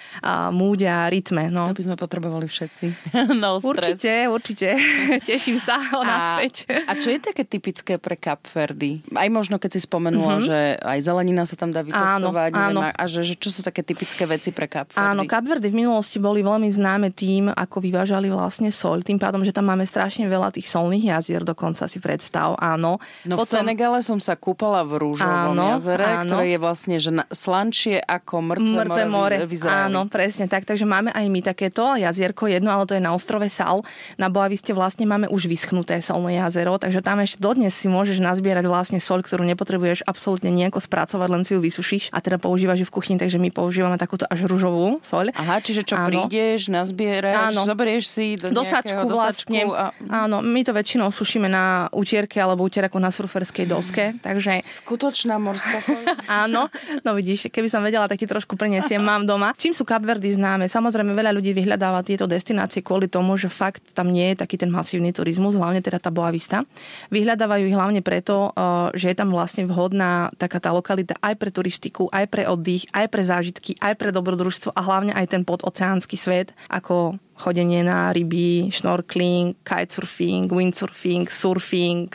múde 0.54 0.86
a 0.86 1.10
rytme. 1.10 1.50
No. 1.50 1.66
To 1.66 1.74
by 1.74 1.82
sme 1.82 1.96
potrebovali 1.98 2.46
všetci. 2.46 3.10
no 3.42 3.58
stress. 3.58 3.98
Určite, 3.98 4.12
určite. 4.30 4.68
Teším 5.28 5.58
sa 5.58 5.82
o 5.98 6.06
naspäť. 6.06 6.70
A, 6.86 6.94
a 6.94 7.00
čo 7.00 7.10
je 7.10 7.18
také 7.18 7.42
typické 7.42 7.98
pre 7.98 8.14
Verdy? 8.22 9.02
Aj 9.16 9.26
možno, 9.32 9.58
keď 9.58 9.70
si 9.74 9.80
spomenula, 9.82 10.38
mm-hmm. 10.38 10.46
že 10.46 10.58
aj 10.78 10.98
zelenina 11.02 11.42
sa 11.48 11.56
tam 11.58 11.74
dá 11.74 11.82
vypestovať. 11.82 12.50
Áno, 12.54 12.84
áno. 12.84 12.94
A 12.94 13.02
že, 13.08 13.24
že 13.26 13.34
čo 13.34 13.50
sú 13.50 13.64
také 13.64 13.82
typické 13.82 14.28
veci 14.28 14.54
pre 14.54 14.68
Verdy? 14.68 14.94
Áno, 14.94 15.24
Verdy 15.26 15.72
v 15.72 15.76
minulosti 15.82 16.20
boli 16.20 16.44
veľmi 16.44 16.68
známe 16.70 17.10
tým, 17.10 17.50
ako 17.50 17.82
vyvážali 17.82 18.28
vlastne 18.28 18.68
soľ. 18.68 19.02
Tým 19.02 19.16
pádom, 19.16 19.40
že 19.42 19.54
tam 19.54 19.71
máme 19.72 19.88
strašne 19.88 20.28
veľa 20.28 20.52
tých 20.52 20.68
solných 20.68 21.16
jazier, 21.16 21.40
dokonca 21.42 21.88
si 21.88 21.96
predstav, 21.96 22.60
áno. 22.60 23.00
No 23.24 23.40
Potom... 23.40 23.64
v 23.64 23.72
Senegale 23.72 24.00
som 24.04 24.20
sa 24.20 24.36
kúpala 24.36 24.84
v 24.84 25.00
rúžovom 25.08 25.56
áno, 25.56 25.80
jazere, 25.80 26.04
áno. 26.04 26.28
ktoré 26.28 26.44
je 26.52 26.58
vlastne 26.60 26.96
že 27.00 27.10
slančie 27.32 27.96
ako 28.04 28.34
mŕtve, 28.44 28.76
mŕtve 28.84 29.04
more, 29.08 29.36
more. 29.48 29.72
Áno, 29.72 30.04
presne 30.12 30.44
tak. 30.46 30.68
Takže 30.68 30.84
máme 30.84 31.08
aj 31.10 31.24
my 31.32 31.40
takéto 31.40 31.96
jazierko 31.96 32.52
jedno, 32.52 32.68
ale 32.68 32.84
to 32.84 32.92
je 32.92 33.02
na 33.02 33.16
ostrove 33.16 33.48
Sal. 33.48 33.80
Na 34.20 34.28
Boaviste 34.28 34.76
vlastne 34.76 35.08
máme 35.08 35.26
už 35.32 35.48
vyschnuté 35.48 36.04
solné 36.04 36.36
jazero, 36.36 36.76
takže 36.76 37.00
tam 37.00 37.24
ešte 37.24 37.40
dodnes 37.40 37.72
si 37.72 37.88
môžeš 37.88 38.20
nazbierať 38.20 38.68
vlastne 38.68 38.98
soľ, 39.00 39.24
ktorú 39.24 39.42
nepotrebuješ 39.56 40.04
absolútne 40.04 40.52
nejako 40.52 40.84
spracovať, 40.84 41.28
len 41.32 41.42
si 41.48 41.56
ju 41.56 41.60
vysušíš 41.64 42.12
a 42.12 42.18
teda 42.20 42.36
používaš 42.36 42.84
ju 42.84 42.86
v 42.88 42.94
kuchyni, 42.94 43.16
takže 43.16 43.40
my 43.40 43.48
používame 43.48 43.96
takúto 43.96 44.28
až 44.28 44.44
rúžovú 44.44 45.00
soľ. 45.06 45.32
Aha, 45.32 45.62
čiže 45.64 45.86
čo 45.86 45.96
áno. 45.96 46.28
prídeš, 46.28 46.68
nazbieraš, 46.68 47.54
áno. 47.54 47.64
zoberieš 47.64 48.04
si 48.10 48.26
do 48.36 48.52
dosačku 48.52 49.06
vlastne 49.08 49.61
vlastne, 49.68 50.08
a... 50.10 50.26
áno, 50.26 50.42
my 50.42 50.60
to 50.66 50.72
väčšinou 50.74 51.08
sušíme 51.14 51.46
na 51.46 51.86
utierke 51.94 52.40
alebo 52.42 52.66
utierku 52.66 52.98
na 52.98 53.14
surferskej 53.14 53.66
doske, 53.68 54.18
takže... 54.20 54.62
Skutočná 54.62 55.38
morská 55.38 55.78
sol. 55.78 56.00
áno, 56.42 56.72
no 57.06 57.10
vidíš, 57.14 57.52
keby 57.52 57.68
som 57.68 57.84
vedela, 57.84 58.10
tak 58.10 58.18
ti 58.18 58.26
trošku 58.26 58.58
prinesiem, 58.58 59.02
mám 59.02 59.28
doma. 59.28 59.54
Čím 59.54 59.76
sú 59.76 59.86
Kapverdy 59.86 60.34
známe? 60.34 60.66
Samozrejme, 60.66 61.12
veľa 61.12 61.32
ľudí 61.34 61.54
vyhľadáva 61.54 62.02
tieto 62.02 62.26
destinácie 62.26 62.82
kvôli 62.82 63.06
tomu, 63.06 63.38
že 63.38 63.52
fakt 63.52 63.94
tam 63.94 64.10
nie 64.10 64.34
je 64.34 64.42
taký 64.42 64.58
ten 64.58 64.72
masívny 64.72 65.14
turizmus, 65.14 65.54
hlavne 65.54 65.84
teda 65.84 66.02
tá 66.02 66.10
Boavista. 66.10 66.64
Vyhľadávajú 67.12 67.64
ich 67.68 67.76
hlavne 67.76 68.00
preto, 68.00 68.50
eh, 68.52 68.98
že 68.98 69.12
je 69.12 69.16
tam 69.16 69.30
vlastne 69.30 69.68
vhodná 69.68 70.32
taká 70.36 70.58
tá 70.58 70.70
lokalita 70.72 71.14
aj 71.20 71.34
pre 71.38 71.50
turistiku, 71.52 72.08
aj 72.10 72.26
pre 72.28 72.42
oddych, 72.48 72.88
aj 72.94 73.06
pre 73.10 73.22
zážitky, 73.22 73.76
aj 73.78 73.94
pre 73.98 74.10
dobrodružstvo 74.14 74.72
a 74.72 74.80
hlavne 74.80 75.12
aj 75.12 75.26
ten 75.32 75.42
podoceánsky 75.42 76.16
svet, 76.16 76.54
ako 76.70 77.18
chodenie 77.42 77.82
na 77.82 78.14
ryby, 78.14 78.70
snorkeling, 78.70 79.58
kitesurfing, 79.66 80.46
windsurfing, 80.46 81.26
surfing, 81.26 82.06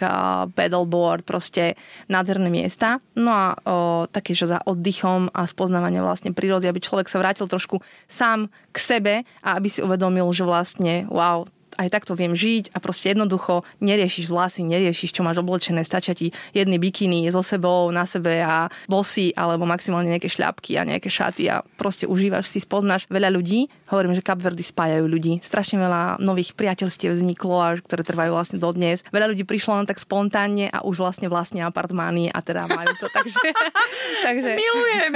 pedalboard, 0.55 1.27
proste 1.27 1.75
nádherné 2.07 2.47
miesta. 2.47 3.03
No 3.19 3.35
a 3.35 3.45
o, 3.59 4.07
také, 4.07 4.31
že 4.31 4.47
za 4.47 4.63
oddychom 4.63 5.27
a 5.35 5.43
spoznávanie 5.43 5.99
vlastne 5.99 6.31
prírody, 6.31 6.71
aby 6.71 6.79
človek 6.79 7.11
sa 7.11 7.19
vrátil 7.19 7.51
trošku 7.51 7.83
sám 8.07 8.47
k 8.71 8.77
sebe 8.79 9.13
a 9.43 9.59
aby 9.59 9.67
si 9.67 9.83
uvedomil, 9.83 10.31
že 10.31 10.47
vlastne 10.47 11.03
wow, 11.11 11.43
aj 11.77 11.93
takto 11.93 12.17
viem 12.17 12.33
žiť 12.33 12.73
a 12.73 12.81
proste 12.81 13.13
jednoducho 13.13 13.61
neriešiš 13.79 14.25
vlasy, 14.27 14.65
neriešiš, 14.65 15.13
čo 15.13 15.21
máš 15.21 15.39
oblečené, 15.39 15.85
stačia 15.85 16.17
ti 16.17 16.33
jedny 16.51 16.81
bikiny 16.81 17.29
so 17.29 17.45
sebou, 17.45 17.89
na 17.93 18.03
sebe 18.03 18.41
a 18.41 18.67
bosy 18.89 19.31
alebo 19.37 19.69
maximálne 19.69 20.09
nejaké 20.09 20.27
šľapky 20.27 20.75
a 20.75 20.87
nejaké 20.87 21.07
šaty 21.07 21.47
a 21.47 21.61
proste 21.77 22.09
užívaš 22.09 22.49
si, 22.49 22.59
spoznáš 22.59 23.05
veľa 23.07 23.29
ľudí. 23.31 23.69
Hovorím, 23.87 24.17
že 24.17 24.25
Kapverdy 24.25 24.63
spájajú 24.65 25.05
ľudí. 25.07 25.39
Strašne 25.45 25.79
veľa 25.79 26.19
nových 26.19 26.57
priateľstiev 26.57 27.15
vzniklo, 27.15 27.55
a 27.55 27.69
ktoré 27.79 28.03
trvajú 28.03 28.31
vlastne 28.35 28.57
dodnes. 28.59 29.05
Veľa 29.13 29.31
ľudí 29.31 29.47
prišlo 29.47 29.79
len 29.79 29.85
tak 29.87 30.01
spontánne 30.01 30.67
a 30.67 30.83
už 30.83 30.99
vlastne 30.99 31.31
vlastne 31.31 31.63
apartmány 31.63 32.27
a 32.33 32.39
teda 32.43 32.67
majú 32.67 32.91
to. 32.99 33.07
Takže, 33.11 33.39
takže... 34.27 34.49
Milujem. 34.57 35.11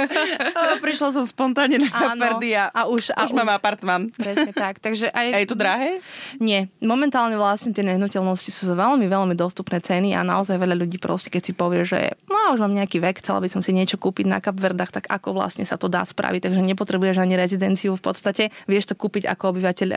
Prišla 0.80 1.08
som 1.12 1.24
spontánne 1.26 1.84
na 1.84 1.90
Kapverdy 1.90 2.56
a, 2.56 2.72
a 2.72 2.88
už, 2.88 3.12
a 3.12 3.26
už 3.26 3.34
mám 3.36 3.52
apartmán. 3.52 4.12
Presne 4.16 4.52
tak. 4.52 4.80
Takže 4.80 5.08
aj... 5.12 5.26
A 5.36 5.40
je 5.40 5.48
to 5.48 5.56
drahé? 5.56 6.04
Nie, 6.42 6.51
Nie. 6.52 6.68
Momentálne 6.84 7.40
vlastne 7.40 7.72
tie 7.72 7.80
nehnuteľnosti 7.80 8.52
sú 8.52 8.68
za 8.68 8.76
veľmi, 8.76 9.08
veľmi 9.08 9.32
dostupné 9.32 9.80
ceny 9.80 10.12
a 10.12 10.20
naozaj 10.20 10.60
veľa 10.60 10.76
ľudí 10.76 11.00
proste, 11.00 11.32
keď 11.32 11.42
si 11.48 11.52
povie, 11.56 11.88
že 11.88 12.12
no, 12.28 12.52
už 12.52 12.60
mám 12.60 12.76
nejaký 12.76 13.00
vek, 13.00 13.24
chcela 13.24 13.40
by 13.40 13.48
som 13.48 13.64
si 13.64 13.72
niečo 13.72 13.96
kúpiť 13.96 14.28
na 14.28 14.36
Kapverdách, 14.44 14.92
tak 14.92 15.04
ako 15.08 15.32
vlastne 15.32 15.64
sa 15.64 15.80
to 15.80 15.88
dá 15.88 16.04
spraviť. 16.04 16.52
Takže 16.52 16.60
nepotrebuješ 16.60 17.24
ani 17.24 17.40
rezidenciu 17.40 17.96
v 17.96 18.04
podstate. 18.04 18.52
Vieš 18.68 18.92
to 18.92 18.94
kúpiť 19.00 19.24
ako 19.32 19.56
obyvateľ 19.56 19.88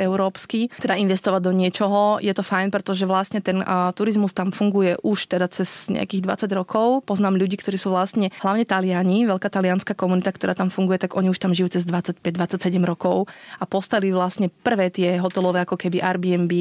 európsky, 0.00 0.72
teda 0.80 0.96
investovať 0.96 1.40
do 1.44 1.52
niečoho. 1.52 2.16
Je 2.24 2.32
to 2.32 2.40
fajn, 2.40 2.72
pretože 2.72 3.04
vlastne 3.04 3.44
ten 3.44 3.60
a, 3.60 3.92
turizmus 3.92 4.32
tam 4.32 4.48
funguje 4.48 4.96
už 5.04 5.28
teda 5.28 5.52
cez 5.52 5.92
nejakých 5.92 6.24
20 6.48 6.56
rokov. 6.56 7.04
Poznám 7.04 7.36
ľudí, 7.36 7.60
ktorí 7.60 7.76
sú 7.76 7.92
vlastne 7.92 8.32
hlavne 8.40 8.64
Taliani, 8.64 9.28
veľká 9.28 9.52
talianská 9.52 9.92
komunita, 9.92 10.32
ktorá 10.32 10.56
tam 10.56 10.72
funguje, 10.72 10.96
tak 10.96 11.12
oni 11.20 11.28
už 11.28 11.36
tam 11.36 11.52
žijú 11.52 11.68
cez 11.68 11.84
25-27 11.84 12.80
rokov 12.80 13.28
a 13.60 13.68
postali 13.68 14.08
vlastne 14.08 14.48
prvé 14.48 14.88
tie 14.88 15.20
hotelové 15.20 15.60
ako 15.68 15.81
keby 15.82 15.98
Airbnb, 15.98 16.52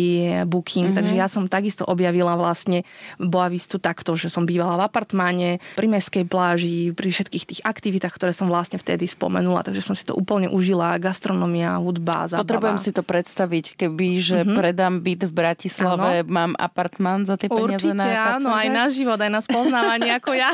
Booking. 0.49 0.91
Mm-hmm. 0.91 0.97
Takže 0.97 1.13
ja 1.13 1.27
som 1.29 1.45
takisto 1.45 1.85
objavila 1.85 2.33
vlastne 2.33 2.81
Boavistu 3.21 3.77
takto, 3.77 4.17
že 4.17 4.33
som 4.33 4.49
bývala 4.49 4.81
v 4.81 4.83
apartmáne, 4.89 5.49
pri 5.77 5.87
meskej 5.87 6.25
pláži, 6.25 6.89
pri 6.97 7.13
všetkých 7.13 7.45
tých 7.45 7.61
aktivitách, 7.61 8.13
ktoré 8.17 8.33
som 8.33 8.49
vlastne 8.49 8.81
vtedy 8.81 9.05
spomenula. 9.05 9.61
Takže 9.61 9.85
som 9.85 9.93
si 9.93 10.01
to 10.01 10.17
úplne 10.17 10.49
užila. 10.49 10.97
Gastronomia, 10.97 11.77
hudba, 11.77 12.25
zábava. 12.25 12.41
Potrebujem 12.47 12.79
si 12.81 12.89
to 12.89 13.05
predstaviť, 13.05 13.77
keby, 13.77 14.07
že 14.17 14.37
mm-hmm. 14.41 14.57
predám 14.57 14.93
byt 15.05 15.21
v 15.29 15.33
Bratislave, 15.33 16.25
ano. 16.25 16.29
mám 16.31 16.51
apartmán 16.57 17.27
za 17.27 17.37
tie 17.37 17.51
peniaze 17.51 17.85
Určite, 17.85 17.97
na 17.97 18.37
áno, 18.39 18.49
aj 18.49 18.67
na 18.71 18.85
život, 18.89 19.19
aj 19.19 19.31
na 19.31 19.41
spoznávanie 19.43 20.09
ako 20.19 20.31
ja. 20.33 20.51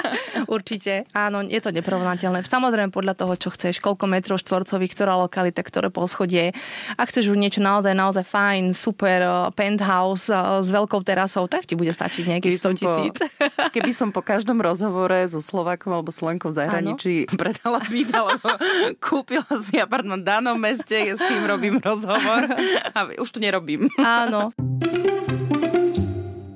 Určite, 0.56 1.06
áno, 1.12 1.44
je 1.44 1.60
to 1.60 1.70
neporovnateľné. 1.70 2.42
Samozrejme 2.46 2.90
podľa 2.90 3.14
toho, 3.14 3.34
čo 3.36 3.48
chceš, 3.52 3.78
koľko 3.78 4.08
metrov 4.08 4.40
štvorcových, 4.40 4.92
ktorá 4.96 5.20
lokalita, 5.20 5.60
ktoré 5.60 5.92
poschodie. 5.92 6.56
Ak 6.96 7.12
chceš 7.12 7.34
už 7.34 7.38
niečo 7.38 7.60
naozaj, 7.60 7.92
naozaj 8.00 8.24
fajn, 8.24 8.72
super 8.72 9.20
uh, 9.20 9.52
penthouse 9.52 10.32
uh, 10.32 10.64
s 10.64 10.72
veľkou 10.72 11.04
terasou, 11.04 11.44
tak 11.44 11.68
ti 11.68 11.76
bude 11.76 11.92
stačiť 11.92 12.24
nejakých 12.24 12.56
100 12.56 12.80
tisíc. 12.80 13.16
Po, 13.20 13.68
keby 13.76 13.92
som 13.92 14.08
po 14.08 14.24
každom 14.24 14.56
rozhovore 14.64 15.20
so 15.28 15.44
Slovákom 15.44 15.92
alebo 15.92 16.08
Slovenkou 16.08 16.48
v 16.48 16.56
zahraničí 16.56 17.12
ano. 17.28 17.36
predala 17.44 17.80
byt 17.84 18.10
alebo 18.16 18.48
kúpila 19.04 19.48
si 19.68 19.76
apartment 19.76 20.24
v 20.24 20.28
danom 20.28 20.56
meste, 20.56 21.14
s 21.14 21.20
kým 21.20 21.44
robím 21.44 21.76
rozhovor 21.78 22.48
a 22.96 22.98
už 23.20 23.28
to 23.28 23.38
nerobím. 23.38 23.92
Áno 24.00 24.56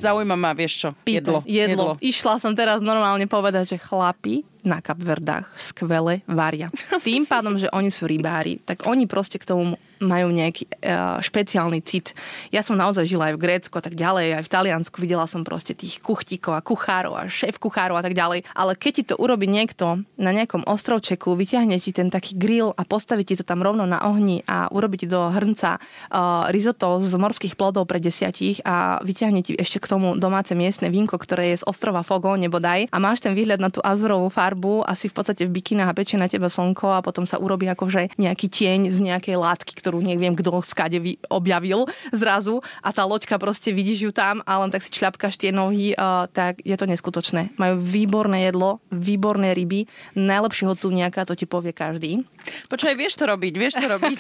zaujíma 0.05 0.37
ma, 0.37 0.53
vieš 0.53 0.85
čo, 0.85 0.89
jedlo, 1.09 1.41
jedlo. 1.49 1.97
Jedlo. 1.97 2.05
Išla 2.05 2.37
som 2.37 2.53
teraz 2.53 2.85
normálne 2.85 3.25
povedať, 3.25 3.73
že 3.73 3.79
chlapi 3.81 4.45
na 4.65 4.81
Kapverdách 4.81 5.53
skvele 5.55 6.25
varia. 6.25 6.73
Tým 7.05 7.29
pádom, 7.29 7.61
že 7.61 7.69
oni 7.71 7.93
sú 7.93 8.09
rybári, 8.09 8.59
tak 8.65 8.89
oni 8.89 9.05
proste 9.05 9.37
k 9.37 9.47
tomu 9.47 9.77
majú 10.05 10.29
nejaký 10.29 10.69
uh, 10.69 11.23
špeciálny 11.23 11.81
cit. 11.81 12.13
Ja 12.53 12.61
som 12.61 12.77
naozaj 12.77 13.09
žila 13.09 13.31
aj 13.31 13.35
v 13.39 13.43
Grécku 13.43 13.75
a 13.79 13.83
tak 13.85 13.97
ďalej, 13.97 14.43
aj 14.43 14.45
v 14.45 14.53
Taliansku 14.53 14.97
videla 15.01 15.25
som 15.25 15.47
proste 15.47 15.73
tých 15.73 16.03
kuchtíkov 16.05 16.53
a 16.59 16.65
kuchárov 16.65 17.17
a 17.17 17.31
šéf 17.31 17.57
kuchárov 17.57 17.97
a 17.97 18.05
tak 18.05 18.13
ďalej. 18.13 18.45
Ale 18.53 18.77
keď 18.77 18.93
ti 18.93 19.05
to 19.09 19.15
urobí 19.17 19.49
niekto 19.49 20.05
na 20.21 20.31
nejakom 20.35 20.67
ostrovčeku, 20.69 21.33
vyťahne 21.39 21.81
ti 21.81 21.95
ten 21.95 22.13
taký 22.13 22.37
grill 22.37 22.77
a 22.77 22.83
postaví 22.85 23.25
ti 23.25 23.39
to 23.39 23.47
tam 23.47 23.65
rovno 23.65 23.89
na 23.89 24.05
ohni 24.05 24.45
a 24.45 24.69
urobí 24.69 25.01
ti 25.01 25.07
do 25.09 25.31
hrnca 25.33 25.81
uh, 25.81 26.51
risotto 26.53 27.01
z 27.01 27.15
morských 27.17 27.55
plodov 27.57 27.89
pre 27.89 28.03
desiatich 28.03 28.61
a 28.67 29.01
vyťahne 29.01 29.41
ti 29.41 29.57
ešte 29.57 29.81
k 29.81 29.89
tomu 29.89 30.19
domáce 30.19 30.53
miestne 30.53 30.93
vínko, 30.93 31.17
ktoré 31.17 31.55
je 31.55 31.65
z 31.65 31.67
ostrova 31.71 32.05
Fogo, 32.05 32.37
nebodaj 32.37 32.91
a 32.93 32.97
máš 33.01 33.25
ten 33.25 33.33
výhľad 33.33 33.63
na 33.63 33.71
tú 33.73 33.81
azurovú 33.81 34.29
farbu 34.29 34.54
a 34.87 34.93
si 34.95 35.11
v 35.11 35.15
podstate 35.15 35.43
v 35.45 35.55
bikinách 35.55 35.91
a 35.91 35.97
pečie 35.97 36.17
na 36.17 36.31
teba 36.31 36.47
slnko 36.47 36.99
a 36.99 37.05
potom 37.05 37.27
sa 37.27 37.43
urobí 37.43 37.67
akože 37.67 38.15
nejaký 38.17 38.47
tieň 38.47 38.95
z 38.95 38.99
nejakej 39.03 39.37
látky, 39.37 39.75
ktorú 39.77 40.01
neviem, 40.01 40.39
kto 40.39 40.63
skade 40.63 41.03
objavil 41.29 41.91
zrazu 42.15 42.63
a 42.81 42.95
tá 42.95 43.03
loďka 43.05 43.37
proste 43.37 43.75
vidíš 43.75 43.99
ju 44.09 44.13
tam 44.15 44.41
a 44.47 44.63
len 44.63 44.71
tak 44.71 44.87
si 44.87 44.91
čľapkaš 44.95 45.37
tie 45.37 45.51
nohy, 45.51 45.93
uh, 45.99 46.31
tak 46.31 46.63
je 46.63 46.77
to 46.79 46.87
neskutočné. 46.87 47.55
Majú 47.59 47.81
výborné 47.81 48.49
jedlo, 48.49 48.79
výborné 48.95 49.53
ryby, 49.53 49.91
najlepšieho 50.15 50.79
tu 50.79 50.95
nejaká, 50.95 51.27
to 51.27 51.35
ti 51.35 51.45
povie 51.45 51.75
každý. 51.75 52.23
Počkaj, 52.69 52.95
vieš 52.95 53.17
to 53.17 53.25
robiť, 53.25 53.55
vieš 53.57 53.75
to 53.81 53.87
robiť. 53.87 54.19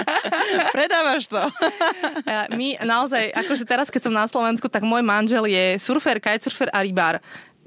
Predávaš 0.76 1.28
to. 1.28 1.42
My 2.58 2.76
naozaj, 2.80 3.32
akože 3.32 3.64
teraz, 3.64 3.88
keď 3.88 4.08
som 4.08 4.14
na 4.14 4.28
Slovensku, 4.28 4.68
tak 4.68 4.84
môj 4.84 5.00
manžel 5.00 5.48
je 5.48 5.80
surfer, 5.80 6.20
kitesurfer 6.20 6.68
a 6.70 6.84
rybár 6.84 7.18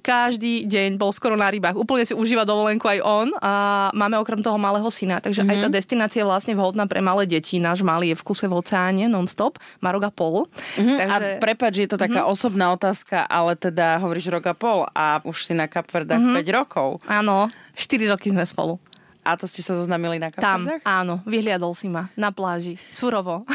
každý 0.02 0.66
deň 0.66 0.98
bol 0.98 1.14
skoro 1.14 1.36
na 1.36 1.48
rybách. 1.52 1.78
Úplne 1.78 2.04
si 2.08 2.14
užíva 2.16 2.48
dovolenku 2.48 2.88
aj 2.88 3.00
on 3.06 3.28
a 3.40 3.54
máme 3.94 4.18
okrem 4.18 4.42
toho 4.42 4.58
malého 4.58 4.88
syna, 4.90 5.20
takže 5.22 5.44
mm-hmm. 5.44 5.60
aj 5.60 5.64
tá 5.64 5.70
mhm. 5.70 5.76
destinácia 5.76 6.20
je 6.24 6.28
vlastne 6.28 6.54
vhodná 6.58 6.90
pre 6.90 7.00
malé 7.04 7.30
deti. 7.30 7.62
Náš 7.62 7.86
malý 7.86 8.12
je 8.12 8.20
v 8.20 8.24
kuse 8.26 8.46
v 8.50 8.56
oceáne 8.56 9.06
non-stop, 9.06 9.62
má 9.84 9.94
rok 9.94 10.10
a 10.10 10.12
pol. 10.12 10.50
Mm-hmm. 10.80 10.98
Takže... 10.98 11.14
A 11.14 11.18
prepač, 11.38 11.74
je 11.80 11.90
to 11.90 11.98
taká 12.00 12.26
mm-hmm. 12.26 12.34
osobná 12.34 12.72
otázka, 12.74 13.24
ale 13.28 13.54
teda 13.60 14.00
hovoríš 14.02 14.32
rok 14.34 14.50
a 14.50 14.56
pol 14.56 14.88
a 14.92 15.22
už 15.22 15.46
si 15.46 15.54
na 15.54 15.70
Kapverdách 15.70 16.20
mm-hmm. 16.20 16.48
5 16.48 16.58
rokov. 16.60 16.90
Áno, 17.06 17.52
4 17.78 18.12
roky 18.12 18.34
sme 18.34 18.44
spolu. 18.44 18.80
A 19.30 19.38
to 19.38 19.46
ste 19.46 19.62
sa 19.62 19.78
zoznamili 19.78 20.18
na 20.18 20.34
Kapverdách? 20.34 20.82
Tam, 20.82 20.90
áno. 21.06 21.22
Vyhliadol 21.30 21.78
si 21.78 21.86
ma 21.86 22.10
na 22.18 22.34
pláži. 22.34 22.82
Surovo. 22.90 23.46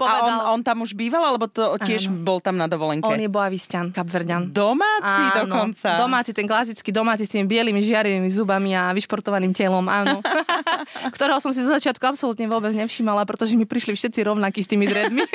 Povedal... 0.00 0.02
A 0.14 0.22
on, 0.24 0.34
on 0.58 0.60
tam 0.62 0.82
už 0.82 0.94
býval, 0.94 1.22
alebo 1.22 1.50
to 1.50 1.76
tiež 1.82 2.08
áno. 2.08 2.22
bol 2.22 2.38
tam 2.38 2.56
na 2.56 2.70
dovolenke? 2.70 3.06
On 3.06 3.18
je 3.18 3.30
boavisťan, 3.30 3.90
Kapverďan. 3.90 4.50
Domáci 4.50 5.22
áno, 5.34 5.46
dokonca? 5.46 5.88
domáci, 5.98 6.30
ten 6.30 6.46
klasický 6.46 6.90
domáci 6.94 7.26
s 7.26 7.30
tými 7.34 7.44
bielými 7.46 7.82
žiarivými 7.82 8.30
zubami 8.30 8.74
a 8.74 8.94
vyšportovaným 8.94 9.52
telom, 9.52 9.86
áno. 9.90 10.22
Ktorého 11.14 11.38
som 11.42 11.50
si 11.50 11.62
zo 11.62 11.74
začiatku 11.74 12.02
absolútne 12.04 12.46
vôbec 12.46 12.70
nevšímala, 12.74 13.26
pretože 13.26 13.58
mi 13.58 13.66
prišli 13.66 13.98
všetci 13.98 14.20
rovnakí 14.24 14.62
s 14.62 14.70
tými 14.70 14.86
dredmi. 14.86 15.26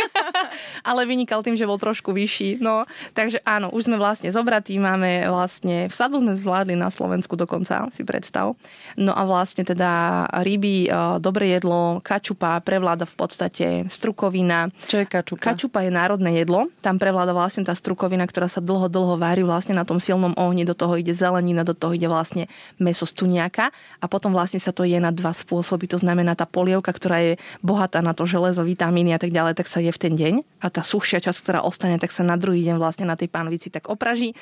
Ale 0.87 1.03
vynikal 1.05 1.43
tým, 1.43 1.55
že 1.59 1.67
bol 1.67 1.77
trošku 1.77 2.15
vyšší. 2.15 2.63
No, 2.63 2.87
takže 3.13 3.43
áno, 3.43 3.71
už 3.73 3.91
sme 3.91 3.97
vlastne 3.99 4.31
zobratí, 4.31 4.75
máme 4.79 5.27
vlastne, 5.27 5.91
v 5.91 5.95
sadu 5.95 6.21
sme 6.23 6.35
zvládli 6.35 6.75
na 6.75 6.87
Slovensku 6.91 7.35
dokonca, 7.35 7.91
si 7.91 8.03
predstav. 8.03 8.55
No 8.99 9.15
a 9.15 9.23
vlastne 9.23 9.63
teda 9.63 10.25
ryby, 10.43 10.87
e, 10.87 11.19
dobré 11.21 11.55
jedlo, 11.55 12.03
kačupa 12.03 12.59
prevláda 12.63 13.07
v 13.07 13.15
podstate 13.15 13.65
strukovina. 13.87 14.71
Čo 14.87 15.03
je 15.03 15.05
kačupa? 15.07 15.41
Kačupa 15.53 15.79
je 15.85 15.91
národné 15.93 16.41
jedlo. 16.41 16.67
Tam 16.83 16.97
prevláda 16.97 17.31
vlastne 17.31 17.63
tá 17.63 17.75
strukovina, 17.77 18.25
ktorá 18.25 18.51
sa 18.51 18.59
dlho, 18.59 18.91
dlho 18.91 19.15
vári 19.19 19.45
vlastne 19.45 19.77
na 19.77 19.87
tom 19.87 20.01
silnom 20.01 20.35
ohni. 20.35 20.67
Do 20.67 20.75
toho 20.75 20.99
ide 20.99 21.15
zelenina, 21.15 21.63
do 21.63 21.77
toho 21.77 21.95
ide 21.95 22.09
vlastne 22.09 22.51
meso 22.81 23.07
z 23.07 23.13
tuniaka 23.15 23.71
a 23.99 24.05
potom 24.05 24.35
vlastne 24.35 24.59
sa 24.59 24.75
to 24.75 24.83
je 24.83 24.97
na 24.99 25.13
dva 25.13 25.31
spôsoby. 25.31 25.87
To 25.91 25.97
znamená 26.01 26.35
tá 26.35 26.43
polievka, 26.49 26.91
ktorá 26.91 27.23
je 27.23 27.33
bohatá 27.63 28.03
na 28.03 28.11
to 28.11 28.27
železo, 28.27 28.65
vitamíny 28.65 29.15
a 29.15 29.19
tak 29.21 29.31
ďalej, 29.31 29.55
tak 29.55 29.67
sa 29.71 29.79
je 29.79 29.91
v 29.91 29.99
ten 29.99 30.13
deň 30.15 30.33
a 30.59 30.67
tá 30.67 30.83
suchšia 30.83 31.23
časť, 31.23 31.39
ktorá 31.43 31.59
ostane, 31.63 31.95
tak 31.97 32.11
sa 32.11 32.25
na 32.25 32.35
druhý 32.35 32.63
deň 32.67 32.75
vlastne 32.75 33.07
na 33.07 33.15
tej 33.15 33.31
pánvici 33.31 33.71
tak 33.71 33.87
opraží. 33.87 34.35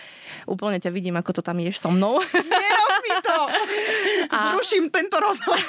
Úplne 0.50 0.82
ťa 0.82 0.89
vidím, 0.89 1.15
ako 1.19 1.39
to 1.39 1.41
tam 1.45 1.62
ješ 1.62 1.78
so 1.82 1.93
mnou. 1.93 2.19
Nerob 2.34 2.93
mi 3.06 3.12
to! 3.21 3.38
A... 4.34 4.53
Zruším 4.53 4.89
tento 4.89 5.19
rozhovor. 5.21 5.60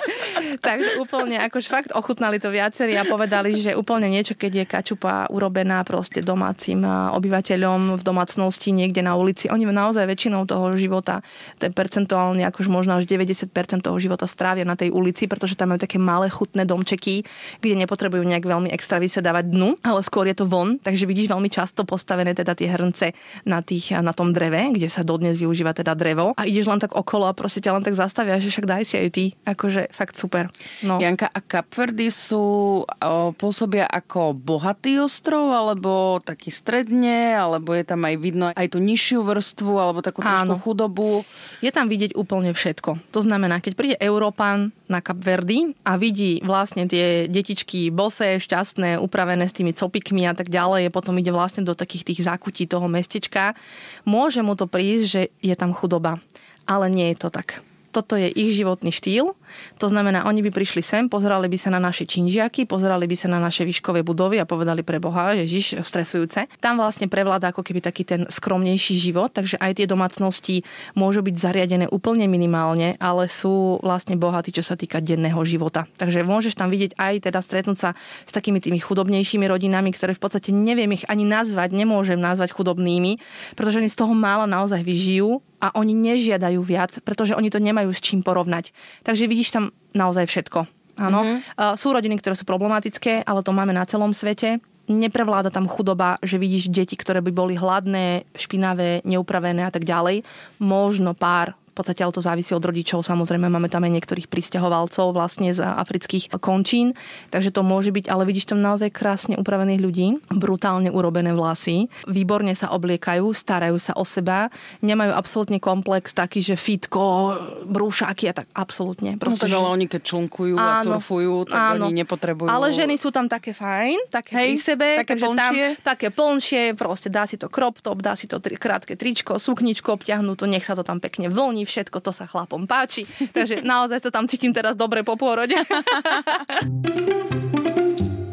Takže 0.66 0.96
úplne, 0.98 1.38
akož 1.42 1.64
fakt 1.68 1.90
ochutnali 1.92 2.40
to 2.40 2.48
viacerí 2.48 2.96
a 2.96 3.04
povedali, 3.04 3.54
že 3.56 3.76
úplne 3.76 4.08
niečo, 4.08 4.34
keď 4.38 4.52
je 4.52 4.64
kačupa 4.64 5.28
urobená 5.28 5.84
proste 5.84 6.24
domácim 6.24 6.82
obyvateľom 6.86 8.00
v 8.00 8.02
domácnosti 8.02 8.72
niekde 8.72 9.04
na 9.04 9.16
ulici. 9.16 9.48
Oni 9.52 9.64
naozaj 9.68 10.04
väčšinou 10.04 10.44
toho 10.44 10.76
života, 10.76 11.24
to 11.56 11.66
je 11.68 11.72
percentuálne 11.72 12.44
akož 12.44 12.68
možno 12.68 13.00
až 13.00 13.08
90% 13.08 13.48
toho 13.80 13.96
života 13.96 14.28
strávia 14.28 14.68
na 14.68 14.76
tej 14.76 14.92
ulici, 14.92 15.24
pretože 15.26 15.56
tam 15.56 15.72
majú 15.72 15.80
také 15.80 15.96
malé 15.96 16.28
chutné 16.28 16.68
domčeky, 16.68 17.24
kde 17.64 17.74
nepotrebujú 17.80 18.22
nejak 18.22 18.44
veľmi 18.44 18.68
extra 18.70 19.00
vysedávať 19.00 19.48
dnu, 19.48 19.80
ale 19.82 20.00
skôr 20.04 20.28
je 20.28 20.36
to 20.36 20.46
von, 20.46 20.76
takže 20.78 21.08
vidíš 21.08 21.32
veľmi 21.32 21.48
často 21.48 21.88
postavené 21.88 22.36
teda 22.36 22.52
tie 22.52 22.68
hrnce 22.68 23.16
na, 23.48 23.64
tých, 23.64 23.96
na 23.98 24.12
tom 24.12 24.36
dreve, 24.36 24.76
kde 24.76 24.92
sa 24.92 25.02
dodnes 25.02 25.40
využíva 25.40 25.72
teda 25.72 25.96
drevo 25.96 26.36
a 26.36 26.44
ideš 26.44 26.68
len 26.68 26.80
tak 26.80 26.92
okolo 26.92 27.26
a 27.26 27.36
proste 27.36 27.64
ťa 27.64 27.80
len 27.80 27.81
tak 27.82 27.98
zastavia, 27.98 28.38
že 28.38 28.48
však 28.50 28.66
daj 28.66 28.82
si 28.86 28.94
aj 28.98 29.08
ty. 29.12 29.24
Akože 29.44 29.90
fakt 29.90 30.14
super. 30.14 30.48
No. 30.82 31.02
Janka, 31.02 31.28
a 31.28 31.40
Kapverdy 31.42 32.08
sú, 32.08 32.44
o, 32.82 33.12
pôsobia 33.34 33.86
ako 33.86 34.34
bohatý 34.34 35.02
ostrov, 35.02 35.52
alebo 35.52 36.22
taký 36.22 36.48
stredne, 36.48 37.34
alebo 37.34 37.74
je 37.74 37.84
tam 37.86 38.02
aj 38.06 38.14
vidno 38.18 38.46
aj 38.54 38.68
tú 38.72 38.78
nižšiu 38.78 39.20
vrstvu, 39.26 39.72
alebo 39.76 40.00
takú 40.00 40.22
trošku 40.22 40.62
chudobu? 40.62 41.26
Je 41.60 41.70
tam 41.74 41.90
vidieť 41.90 42.14
úplne 42.14 42.54
všetko. 42.54 43.12
To 43.12 43.20
znamená, 43.20 43.58
keď 43.58 43.72
príde 43.74 43.96
Európan 43.98 44.70
na 44.92 45.00
Kapverdy 45.00 45.72
a 45.88 45.96
vidí 45.96 46.44
vlastne 46.44 46.84
tie 46.84 47.24
detičky 47.24 47.88
bose, 47.88 48.36
šťastné, 48.36 49.00
upravené 49.00 49.48
s 49.48 49.56
tými 49.56 49.72
copikmi 49.72 50.28
a 50.28 50.36
tak 50.36 50.52
ďalej, 50.52 50.92
potom 50.92 51.16
ide 51.16 51.32
vlastne 51.32 51.64
do 51.64 51.72
takých 51.72 52.12
tých 52.12 52.20
zákutí 52.28 52.68
toho 52.68 52.86
mestečka, 52.92 53.56
môže 54.04 54.44
mu 54.44 54.52
to 54.52 54.68
prísť, 54.68 55.04
že 55.08 55.22
je 55.40 55.54
tam 55.56 55.72
chudoba. 55.72 56.20
Ale 56.62 56.86
nie 56.86 57.10
je 57.10 57.26
to 57.26 57.28
tak 57.32 57.58
toto 57.92 58.16
je 58.16 58.32
ich 58.32 58.56
životný 58.56 58.88
štýl. 58.88 59.36
To 59.78 59.86
znamená, 59.92 60.24
oni 60.24 60.40
by 60.48 60.50
prišli 60.50 60.80
sem, 60.80 61.12
pozerali 61.12 61.44
by 61.46 61.58
sa 61.60 61.68
na 61.68 61.76
naše 61.76 62.08
činžiaky, 62.08 62.64
pozerali 62.64 63.04
by 63.04 63.16
sa 63.20 63.28
na 63.28 63.36
naše 63.36 63.68
výškové 63.68 64.00
budovy 64.00 64.40
a 64.40 64.48
povedali 64.48 64.80
pre 64.80 64.96
Boha, 64.96 65.36
Ježiš, 65.36 65.84
stresujúce. 65.84 66.48
Tam 66.58 66.80
vlastne 66.80 67.06
prevláda 67.12 67.52
ako 67.52 67.60
keby 67.60 67.84
taký 67.84 68.08
ten 68.08 68.24
skromnejší 68.32 68.96
život, 68.96 69.36
takže 69.36 69.60
aj 69.60 69.84
tie 69.84 69.86
domácnosti 69.86 70.64
môžu 70.96 71.20
byť 71.20 71.36
zariadené 71.36 71.86
úplne 71.92 72.24
minimálne, 72.24 72.96
ale 72.96 73.28
sú 73.28 73.76
vlastne 73.84 74.16
bohatí, 74.16 74.56
čo 74.56 74.64
sa 74.64 74.72
týka 74.72 75.04
denného 75.04 75.38
života. 75.44 75.84
Takže 76.00 76.24
môžeš 76.24 76.56
tam 76.56 76.72
vidieť 76.72 76.96
aj 76.96 77.28
teda 77.28 77.44
stretnúť 77.44 77.78
sa 77.78 77.90
s 78.24 78.32
takými 78.32 78.64
tými 78.64 78.80
chudobnejšími 78.80 79.44
rodinami, 79.44 79.92
ktoré 79.92 80.16
v 80.16 80.22
podstate 80.24 80.48
neviem 80.48 80.96
ich 80.96 81.04
ani 81.12 81.28
nazvať, 81.28 81.76
nemôžem 81.76 82.16
nazvať 82.16 82.56
chudobnými, 82.56 83.20
pretože 83.52 83.84
oni 83.84 83.92
z 83.92 83.98
toho 84.00 84.16
mála 84.16 84.48
naozaj 84.48 84.80
vyžijú 84.80 85.44
a 85.62 85.70
oni 85.78 85.94
nežiadajú 85.94 86.58
viac, 86.58 86.98
pretože 87.06 87.38
oni 87.38 87.46
to 87.46 87.62
nemajú 87.62 87.94
s 87.94 88.02
čím 88.02 88.26
porovnať. 88.26 88.74
Takže 89.06 89.30
vidíš 89.30 89.54
tam 89.54 89.70
naozaj 89.94 90.26
všetko. 90.26 90.66
Áno. 90.98 91.22
Mm-hmm. 91.22 91.78
Sú 91.78 91.94
rodiny, 91.94 92.18
ktoré 92.18 92.34
sú 92.34 92.42
problematické, 92.42 93.22
ale 93.22 93.46
to 93.46 93.54
máme 93.54 93.70
na 93.70 93.86
celom 93.86 94.10
svete. 94.10 94.58
Neprevláda 94.90 95.54
tam 95.54 95.70
chudoba, 95.70 96.18
že 96.20 96.42
vidíš 96.42 96.66
deti, 96.66 96.98
ktoré 96.98 97.22
by 97.22 97.30
boli 97.30 97.54
hladné, 97.54 98.26
špinavé, 98.34 99.06
neupravené 99.06 99.62
a 99.62 99.70
tak 99.70 99.86
ďalej. 99.86 100.26
Možno 100.58 101.14
pár 101.14 101.54
v 101.72 101.74
podstate 101.80 102.04
ale 102.04 102.12
to 102.12 102.20
závisí 102.20 102.52
od 102.52 102.60
rodičov. 102.60 103.00
Samozrejme, 103.00 103.48
máme 103.48 103.72
tam 103.72 103.88
aj 103.88 103.96
niektorých 103.96 104.28
pristahovalcov 104.28 105.16
vlastne 105.16 105.56
z 105.56 105.64
afrických 105.64 106.36
končín, 106.36 106.92
takže 107.32 107.48
to 107.48 107.64
môže 107.64 107.88
byť, 107.88 108.12
ale 108.12 108.28
vidíš 108.28 108.52
tam 108.52 108.60
naozaj 108.60 108.92
krásne 108.92 109.40
upravených 109.40 109.80
ľudí, 109.80 110.06
brutálne 110.28 110.92
urobené 110.92 111.32
vlasy, 111.32 111.88
výborne 112.04 112.52
sa 112.52 112.68
obliekajú, 112.76 113.24
starajú 113.32 113.80
sa 113.80 113.96
o 113.96 114.04
seba, 114.04 114.52
nemajú 114.84 115.16
absolútne 115.16 115.56
komplex 115.56 116.12
taký, 116.12 116.44
že 116.44 116.60
fitko, 116.60 117.40
brúšaky 117.64 118.28
a 118.28 118.34
tak 118.44 118.46
absolútne. 118.52 119.16
Proste, 119.16 119.48
no 119.48 119.56
tak 119.56 119.58
ale 119.64 119.68
oni 119.72 119.86
keď 119.88 120.02
člunkujú 120.04 120.54
áno, 120.60 120.68
a 120.68 120.84
surfujú, 120.84 121.48
tak 121.48 121.80
áno. 121.80 121.88
oni 121.88 122.04
nepotrebujú. 122.04 122.52
Ale 122.52 122.68
ženy 122.76 123.00
sú 123.00 123.08
tam 123.08 123.32
také 123.32 123.56
fajn, 123.56 124.12
také 124.12 124.32
Hej, 124.36 124.48
pri 124.52 124.58
sebe, 124.60 124.88
také 125.00 125.14
plnšie. 125.16 125.64
Tam, 125.80 125.84
také 125.96 126.08
plnšie, 126.12 126.62
proste 126.76 127.08
dá 127.08 127.24
si 127.24 127.40
to 127.40 127.48
crop 127.48 127.80
top, 127.80 128.04
dá 128.04 128.12
si 128.12 128.28
to 128.28 128.36
tri, 128.44 128.60
krátke 128.60 128.92
tričko, 128.92 129.40
sukničko 129.40 129.96
obťahnuté, 129.96 130.44
nech 130.44 130.68
sa 130.68 130.76
to 130.76 130.84
tam 130.84 131.00
pekne 131.00 131.32
vlní, 131.32 131.61
všetko 131.64 131.98
to 132.02 132.10
sa 132.14 132.28
chlapom 132.28 132.66
páči. 132.66 133.06
Takže 133.32 133.62
naozaj 133.62 134.02
to 134.02 134.10
tam 134.10 134.26
cítim 134.26 134.52
teraz 134.54 134.76
dobre 134.76 135.02
po 135.06 135.16
pôrode. 135.16 135.54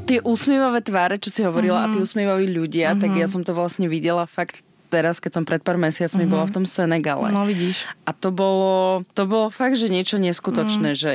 tie 0.10 0.26
úsmievavé 0.26 0.82
tváre, 0.82 1.22
čo 1.22 1.30
si 1.30 1.46
hovorila, 1.46 1.80
mm. 1.80 1.86
a 1.86 1.88
tí 1.94 1.98
mhm. 2.02 2.06
úsmievaví 2.10 2.48
ľudia, 2.50 2.98
mm-hmm. 2.98 3.04
tak 3.06 3.12
ja 3.14 3.28
som 3.30 3.46
to 3.46 3.54
vlastne 3.54 3.86
videla 3.86 4.26
fakt 4.26 4.66
teraz, 4.90 5.22
keď 5.22 5.32
som 5.38 5.44
pred 5.46 5.62
pár 5.62 5.78
mesiacmi 5.78 6.26
mm-hmm. 6.26 6.34
bola 6.34 6.50
v 6.50 6.54
tom 6.58 6.66
Senegale. 6.66 7.30
No 7.30 7.46
vidíš. 7.46 7.86
A 8.10 8.12
to 8.12 8.34
bolo, 8.34 9.06
to 9.14 9.30
bolo 9.30 9.54
fakt, 9.54 9.78
že 9.78 9.86
niečo 9.86 10.18
neskutočné, 10.18 10.98
mm. 10.98 10.98
že 10.98 11.12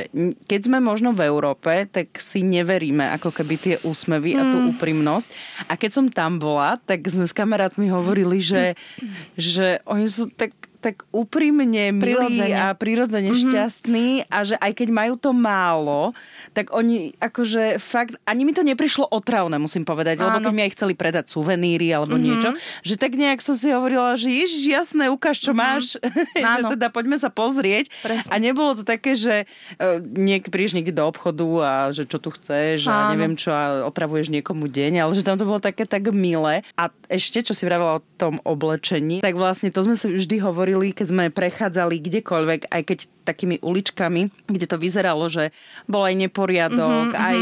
keď 0.47 0.71
sme 0.71 0.79
možno 0.79 1.11
v 1.11 1.27
Európe, 1.27 1.83
tak 1.91 2.15
si 2.23 2.39
neveríme 2.39 3.03
ako 3.19 3.35
keby 3.35 3.55
tie 3.59 3.75
úsmevy 3.83 4.31
mm. 4.33 4.39
a 4.39 4.43
tú 4.47 4.57
mhm. 4.63 4.67
úprimnosť. 4.75 5.27
A 5.67 5.75
keď 5.75 5.91
som 5.91 6.05
tam 6.07 6.39
bola, 6.39 6.79
tak 6.87 7.03
sme 7.11 7.27
s 7.27 7.35
kamarátmi 7.35 7.91
hovorili, 7.91 8.39
že, 8.39 8.79
že 9.35 9.83
oni 9.83 10.07
sú 10.07 10.31
tak 10.31 10.55
tak 10.85 11.01
úprimne 11.09 11.89
milí 11.89 12.13
prirodzene. 12.13 12.53
a 12.53 12.77
prirodzene 12.77 13.33
mm-hmm. 13.33 13.49
šťastní 13.49 14.07
a 14.29 14.37
že 14.45 14.55
aj 14.61 14.71
keď 14.77 14.89
majú 14.93 15.13
to 15.17 15.33
málo, 15.33 16.13
tak 16.55 16.71
oni 16.71 17.11
akože 17.19 17.83
fakt, 17.83 18.15
ani 18.23 18.47
mi 18.47 18.55
to 18.55 18.63
neprišlo 18.63 19.03
otravné, 19.11 19.59
musím 19.59 19.83
povedať, 19.83 20.23
Áno. 20.23 20.31
lebo 20.31 20.47
keď 20.47 20.53
mi 20.55 20.63
aj 20.63 20.71
chceli 20.79 20.93
predať 20.95 21.27
suveníry 21.27 21.91
alebo 21.91 22.15
mm-hmm. 22.15 22.25
niečo, 22.25 22.49
že 22.87 22.95
tak 22.95 23.19
nejak 23.19 23.43
som 23.43 23.59
si 23.59 23.67
hovorila, 23.75 24.15
že 24.15 24.31
ježiš, 24.31 24.63
jasné, 24.63 25.11
ukáž, 25.11 25.43
čo 25.43 25.51
mm-hmm. 25.51 25.67
máš, 25.75 25.99
že 26.55 26.63
teda 26.79 26.87
poďme 26.87 27.19
sa 27.19 27.27
pozrieť. 27.27 27.91
Presne. 27.99 28.31
A 28.31 28.35
nebolo 28.39 28.79
to 28.79 28.87
také, 28.87 29.19
že 29.19 29.43
uh, 29.77 29.99
niek, 29.99 30.47
prídeš 30.47 30.79
niekde 30.79 30.95
do 30.95 31.03
obchodu 31.03 31.47
a 31.59 31.71
že 31.91 32.07
čo 32.07 32.23
tu 32.23 32.31
chceš 32.31 32.87
Áno. 32.87 32.95
a 32.95 32.97
neviem 33.11 33.35
čo 33.35 33.51
a 33.51 33.83
otravuješ 33.83 34.31
niekomu 34.31 34.71
deň, 34.71 35.03
ale 35.03 35.11
že 35.11 35.27
tam 35.27 35.35
to 35.35 35.43
bolo 35.43 35.59
také 35.59 35.83
tak 35.83 36.07
milé. 36.15 36.63
A 36.79 36.87
ešte, 37.11 37.43
čo 37.43 37.51
si 37.51 37.67
vravela 37.67 37.99
o 37.99 38.05
tom 38.15 38.39
oblečení, 38.47 39.19
tak 39.19 39.35
vlastne 39.35 39.67
to 39.75 39.83
sme 39.83 39.99
sa 39.99 40.07
vždy 40.07 40.39
hovorili 40.39 40.95
keď 40.95 41.07
sme 41.11 41.23
prechádzali 41.27 41.99
kdekoľvek, 41.99 42.71
aj 42.71 42.81
keď 42.87 42.99
takými 43.25 43.57
uličkami, 43.59 44.45
kde 44.45 44.65
to 44.69 44.77
vyzeralo, 44.77 45.25
že 45.25 45.49
bol 45.89 46.05
aj 46.05 46.13
neporiadok, 46.45 47.17
mm-hmm, 47.17 47.25
aj 47.25 47.37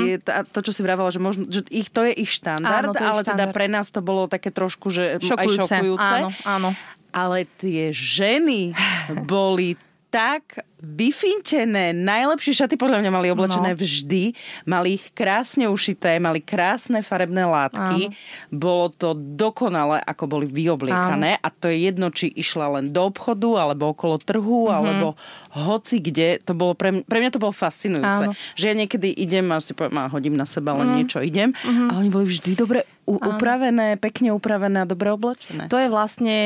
to, 0.55 0.59
čo 0.63 0.71
si 0.71 0.79
vravala, 0.79 1.11
že, 1.11 1.19
možno, 1.19 1.43
že 1.51 1.67
ich, 1.67 1.91
to 1.91 2.07
je 2.07 2.15
ich 2.15 2.31
štandard, 2.31 2.95
áno, 2.95 2.95
je 2.95 3.03
ale 3.03 3.21
štandard. 3.27 3.27
teda 3.27 3.45
pre 3.51 3.67
nás 3.67 3.91
to 3.91 3.99
bolo 3.99 4.31
také 4.31 4.47
trošku, 4.55 4.87
že 4.87 5.19
šokujúce. 5.19 5.35
aj 5.35 5.47
šokujúce. 5.59 6.15
Áno, 6.23 6.29
áno. 6.47 6.69
Ale 7.11 7.45
tie 7.59 7.91
ženy 7.91 8.71
boli 9.27 9.75
tak 10.13 10.61
vyfintené, 10.77 11.89
najlepšie 11.89 12.53
šaty 12.53 12.77
podľa 12.77 13.01
mňa 13.01 13.11
mali 13.15 13.27
oblečené 13.33 13.73
no. 13.73 13.79
vždy, 13.81 14.37
mali 14.69 15.01
ich 15.01 15.09
krásne 15.17 15.65
ušité, 15.65 16.21
mali 16.21 16.37
krásne 16.37 17.01
farebné 17.01 17.49
látky, 17.49 18.13
Áno. 18.13 18.53
bolo 18.53 18.93
to 18.93 19.17
dokonale, 19.17 19.97
ako 20.05 20.37
boli 20.37 20.45
vyobliekané 20.45 21.39
Áno. 21.39 21.41
a 21.41 21.47
to 21.49 21.65
je 21.73 21.89
jedno, 21.89 22.13
či 22.13 22.29
išla 22.29 22.77
len 22.77 22.93
do 22.93 23.09
obchodu, 23.09 23.57
alebo 23.57 23.89
okolo 23.89 24.21
trhu, 24.21 24.69
mm-hmm. 24.69 24.77
alebo 24.77 25.07
hoci 25.55 25.97
kde, 25.97 26.37
to 26.45 26.53
bolo 26.53 26.77
pre, 26.77 26.93
mňa, 26.93 27.09
pre 27.09 27.17
mňa 27.17 27.31
to 27.33 27.41
bolo 27.41 27.55
fascinujúce. 27.55 28.29
Áno. 28.29 28.37
Že 28.53 28.65
ja 28.69 28.75
niekedy 28.77 29.09
idem 29.17 29.49
a 29.49 29.57
si 29.63 29.73
poviem, 29.73 29.97
a 29.97 30.11
hodím 30.13 30.37
na 30.37 30.45
seba 30.45 30.77
len 30.77 30.93
mm. 30.93 30.95
niečo, 30.99 31.25
idem, 31.25 31.57
mm-hmm. 31.57 31.89
ale 31.89 31.97
oni 32.05 32.11
boli 32.13 32.25
vždy 32.29 32.53
dobre 32.53 32.85
u, 33.05 33.19
upravené, 33.19 33.99
pekne 33.99 34.31
upravené 34.33 34.83
a 34.83 34.89
dobre 34.89 35.11
oblečené. 35.11 35.69
To 35.69 35.77
je 35.77 35.87
vlastne 35.91 36.37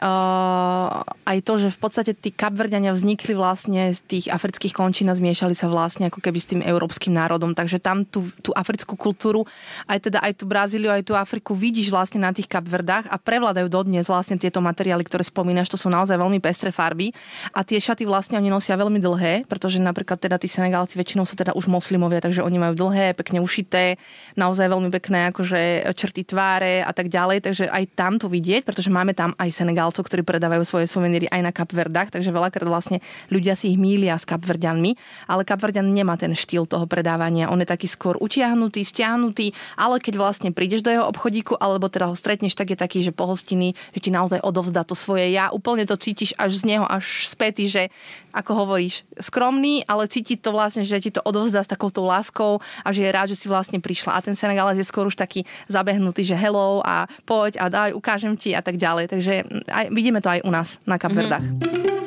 uh, 0.00 1.04
aj 1.28 1.38
to, 1.44 1.52
že 1.60 1.68
v 1.74 1.78
podstate 1.78 2.12
tí 2.16 2.32
kapverďania 2.34 2.96
vznikli 2.96 3.36
vlastne 3.36 3.58
vlastne 3.58 3.92
z 3.92 4.00
tých 4.08 4.26
afrických 4.32 4.72
končín 4.72 5.08
a 5.10 5.14
zmiešali 5.18 5.52
sa 5.52 5.68
vlastne 5.68 6.08
ako 6.08 6.24
keby 6.24 6.38
s 6.40 6.48
tým 6.48 6.60
európskym 6.64 7.12
národom. 7.12 7.52
Takže 7.52 7.82
tam 7.82 8.08
tú, 8.08 8.24
tú 8.40 8.56
africkú 8.56 8.96
kultúru, 8.96 9.44
aj 9.84 10.08
teda 10.08 10.18
aj 10.24 10.32
tú 10.40 10.44
Brazíliu, 10.48 10.88
aj 10.88 11.04
tú 11.04 11.12
Afriku 11.12 11.52
vidíš 11.52 11.92
vlastne 11.92 12.24
na 12.24 12.32
tých 12.32 12.48
kapverdách 12.48 13.12
a 13.12 13.16
prevládajú 13.20 13.68
dodnes 13.68 14.08
vlastne 14.08 14.40
tieto 14.40 14.64
materiály, 14.64 15.04
ktoré 15.04 15.20
spomínaš, 15.20 15.68
to 15.68 15.76
sú 15.76 15.92
naozaj 15.92 16.16
veľmi 16.16 16.40
pestré 16.40 16.72
farby 16.72 17.12
a 17.52 17.60
tie 17.60 17.76
šaty 17.76 18.08
vlastne 18.08 18.40
oni 18.40 18.48
nosia 18.48 18.72
veľmi 18.78 19.02
dlhé, 19.02 19.44
pretože 19.50 19.82
napríklad 19.82 20.16
teda 20.16 20.40
tí 20.40 20.48
Senegálci 20.48 20.96
väčšinou 20.96 21.28
sú 21.28 21.36
teda 21.36 21.52
už 21.52 21.68
moslimovia, 21.68 22.24
takže 22.24 22.40
oni 22.40 22.56
majú 22.56 22.74
dlhé, 22.88 23.12
pekne 23.18 23.44
ušité, 23.44 24.00
naozaj 24.38 24.70
veľmi 24.70 24.88
pekné 24.88 25.28
akože 25.34 25.92
črty 25.98 26.22
tváre 26.22 26.86
a 26.86 26.94
tak 26.94 27.10
ďalej, 27.10 27.42
takže 27.42 27.66
aj 27.66 27.84
tam 27.98 28.22
to 28.22 28.30
vidieť, 28.30 28.62
pretože 28.62 28.94
máme 28.94 29.18
tam 29.18 29.34
aj 29.34 29.50
Senegálcov, 29.50 30.06
ktorí 30.06 30.22
predávajú 30.22 30.62
svoje 30.62 30.86
suveníry 30.86 31.26
aj 31.26 31.42
na 31.42 31.50
Kapverdách, 31.50 32.14
takže 32.14 32.30
veľakrát 32.30 32.70
vlastne 32.70 33.02
ľudia 33.34 33.58
si 33.58 33.74
ich 33.74 33.78
mília 33.80 34.14
s 34.14 34.22
kapverďanmi, 34.22 34.94
ale 35.26 35.42
kapverďan 35.42 35.90
nemá 35.90 36.14
ten 36.14 36.38
štýl 36.38 36.70
toho 36.70 36.86
predávania. 36.86 37.50
On 37.50 37.58
je 37.58 37.66
taký 37.66 37.90
skôr 37.90 38.14
utiahnutý, 38.22 38.86
stiahnutý, 38.86 39.50
ale 39.74 39.98
keď 39.98 40.14
vlastne 40.14 40.54
prídeš 40.54 40.86
do 40.86 40.94
jeho 40.94 41.10
obchodíku 41.10 41.58
alebo 41.58 41.90
teda 41.90 42.06
ho 42.06 42.14
stretneš, 42.14 42.54
tak 42.54 42.70
je 42.70 42.78
taký, 42.78 43.02
že 43.02 43.10
pohostinný, 43.10 43.74
že 43.90 44.00
ti 44.04 44.10
naozaj 44.14 44.38
odovzdá 44.44 44.86
to 44.86 44.94
svoje 44.94 45.34
ja. 45.34 45.50
Úplne 45.50 45.88
to 45.88 45.98
cítiš 45.98 46.36
až 46.38 46.62
z 46.62 46.76
neho, 46.76 46.86
až 46.86 47.26
späty, 47.26 47.66
že 47.66 47.90
ako 48.38 48.52
hovoríš, 48.54 49.02
skromný, 49.18 49.82
ale 49.88 50.06
cíti 50.06 50.38
to 50.38 50.54
vlastne, 50.54 50.86
že 50.86 51.00
ti 51.02 51.10
to 51.10 51.24
odovzdá 51.24 51.64
s 51.64 51.70
takouto 51.70 52.04
láskou 52.06 52.62
a 52.86 52.88
že 52.94 53.02
je 53.02 53.10
rád, 53.10 53.28
že 53.32 53.40
si 53.40 53.50
vlastne 53.50 53.82
prišla. 53.82 54.14
A 54.14 54.22
ten 54.22 54.38
Senegalec 54.38 54.78
je 54.78 54.86
skôr 54.86 55.08
už 55.08 55.18
taký 55.18 55.42
zabehnutý, 55.88 56.20
že 56.20 56.36
hello 56.36 56.84
a 56.84 57.08
poď 57.24 57.56
a 57.64 57.72
daj, 57.72 57.96
ukážem 57.96 58.36
ti 58.36 58.52
a 58.52 58.60
tak 58.60 58.76
ďalej. 58.76 59.08
Takže 59.08 59.32
aj, 59.72 59.88
vidíme 59.88 60.20
to 60.20 60.28
aj 60.28 60.44
u 60.44 60.52
nás 60.52 60.76
na 60.84 61.00
Kapverdách. 61.00 61.40
Mm-hmm. 61.40 61.97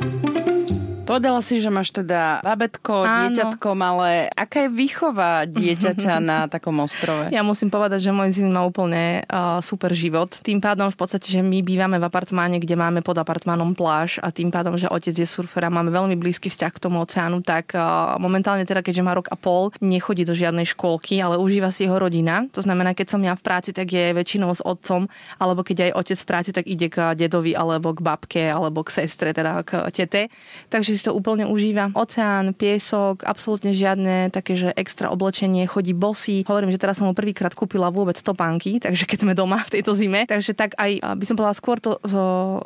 Povedala 1.12 1.44
si, 1.44 1.60
že 1.60 1.68
máš 1.68 1.92
teda 1.92 2.40
babetko, 2.40 3.04
Áno. 3.04 3.36
dieťatko 3.36 3.68
malé. 3.76 4.32
Aká 4.32 4.64
je 4.64 4.70
výchova 4.72 5.44
dieťaťa 5.44 6.24
na 6.32 6.48
takom 6.48 6.80
ostrove? 6.80 7.28
Ja 7.36 7.44
musím 7.44 7.68
povedať, 7.68 8.08
že 8.08 8.16
môj 8.16 8.32
syn 8.32 8.48
má 8.48 8.64
úplne 8.64 9.28
uh, 9.28 9.60
super 9.60 9.92
život. 9.92 10.32
Tým 10.40 10.64
pádom 10.64 10.88
v 10.88 10.96
podstate, 10.96 11.28
že 11.28 11.44
my 11.44 11.60
bývame 11.60 12.00
v 12.00 12.08
apartmáne, 12.08 12.64
kde 12.64 12.80
máme 12.80 13.04
pod 13.04 13.20
apartmánom 13.20 13.76
pláž 13.76 14.24
a 14.24 14.32
tým 14.32 14.56
pádom, 14.56 14.80
že 14.80 14.88
otec 14.88 15.12
je 15.12 15.28
surfer 15.28 15.68
a 15.68 15.74
máme 15.74 15.92
veľmi 15.92 16.16
blízky 16.16 16.48
vzťah 16.48 16.72
k 16.72 16.80
tomu 16.80 17.04
oceánu, 17.04 17.44
tak 17.44 17.76
uh, 17.76 18.16
momentálne 18.16 18.64
teda, 18.64 18.80
keďže 18.80 19.04
má 19.04 19.12
rok 19.12 19.28
a 19.28 19.36
pol, 19.36 19.76
nechodí 19.84 20.24
do 20.24 20.32
žiadnej 20.32 20.64
škôlky, 20.64 21.20
ale 21.20 21.36
užíva 21.36 21.76
si 21.76 21.92
jeho 21.92 22.00
rodina. 22.00 22.48
To 22.56 22.64
znamená, 22.64 22.96
keď 22.96 23.20
som 23.20 23.20
ja 23.20 23.36
v 23.36 23.44
práci, 23.44 23.76
tak 23.76 23.92
je 23.92 24.16
väčšinou 24.16 24.56
s 24.56 24.64
otcom, 24.64 25.12
alebo 25.44 25.60
keď 25.68 25.92
aj 25.92 26.08
otec 26.08 26.18
v 26.24 26.30
práci, 26.32 26.50
tak 26.56 26.72
ide 26.72 26.88
k 26.88 27.20
dedovi, 27.20 27.52
alebo 27.52 27.92
k 27.92 28.00
babke, 28.00 28.44
alebo 28.48 28.88
k 28.88 29.04
sestre, 29.04 29.36
teda 29.36 29.60
k 29.68 29.92
tete. 29.92 30.32
Takže 30.72 31.01
si 31.02 31.10
to 31.10 31.18
úplne 31.18 31.50
užíva. 31.50 31.90
Oceán, 31.98 32.54
piesok, 32.54 33.26
absolútne 33.26 33.74
žiadne 33.74 34.30
také, 34.30 34.54
že 34.54 34.70
extra 34.78 35.10
oblečenie, 35.10 35.66
chodí 35.66 35.98
bosy. 35.98 36.46
Hovorím, 36.46 36.70
že 36.70 36.78
teraz 36.78 37.02
som 37.02 37.10
mu 37.10 37.18
prvýkrát 37.18 37.58
kúpila 37.58 37.90
vôbec 37.90 38.22
topánky, 38.22 38.78
takže 38.86 39.10
keď 39.10 39.26
sme 39.26 39.34
doma 39.34 39.66
v 39.66 39.82
tejto 39.82 39.98
zime, 39.98 40.30
takže 40.30 40.54
tak 40.54 40.78
aj 40.78 41.02
by 41.18 41.24
som 41.26 41.34
povedala 41.34 41.58
skôr 41.58 41.82
to 41.82 41.98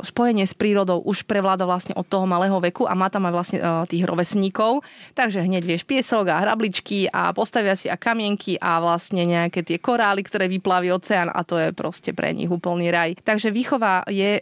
spojenie 0.04 0.44
s 0.44 0.52
prírodou 0.52 1.00
už 1.08 1.24
prevláda 1.24 1.64
vlastne 1.64 1.96
od 1.96 2.04
toho 2.04 2.28
malého 2.28 2.60
veku 2.60 2.84
a 2.84 2.94
má 2.98 3.08
tam 3.08 3.32
aj 3.32 3.34
vlastne 3.34 3.60
tých 3.88 4.04
rovesníkov. 4.04 4.84
Takže 5.16 5.48
hneď 5.48 5.64
vieš 5.64 5.88
piesok 5.88 6.28
a 6.28 6.44
hrabličky 6.44 7.08
a 7.08 7.32
postavia 7.32 7.80
si 7.80 7.88
a 7.88 7.96
kamienky 7.96 8.60
a 8.60 8.84
vlastne 8.84 9.24
nejaké 9.24 9.64
tie 9.64 9.80
korály, 9.80 10.26
ktoré 10.26 10.52
vyplaví 10.52 10.92
oceán 10.92 11.32
a 11.32 11.46
to 11.46 11.56
je 11.56 11.70
proste 11.72 12.12
pre 12.12 12.34
nich 12.34 12.50
úplný 12.50 12.90
raj. 12.90 13.16
Takže 13.22 13.54
výchova 13.54 14.04
je 14.10 14.42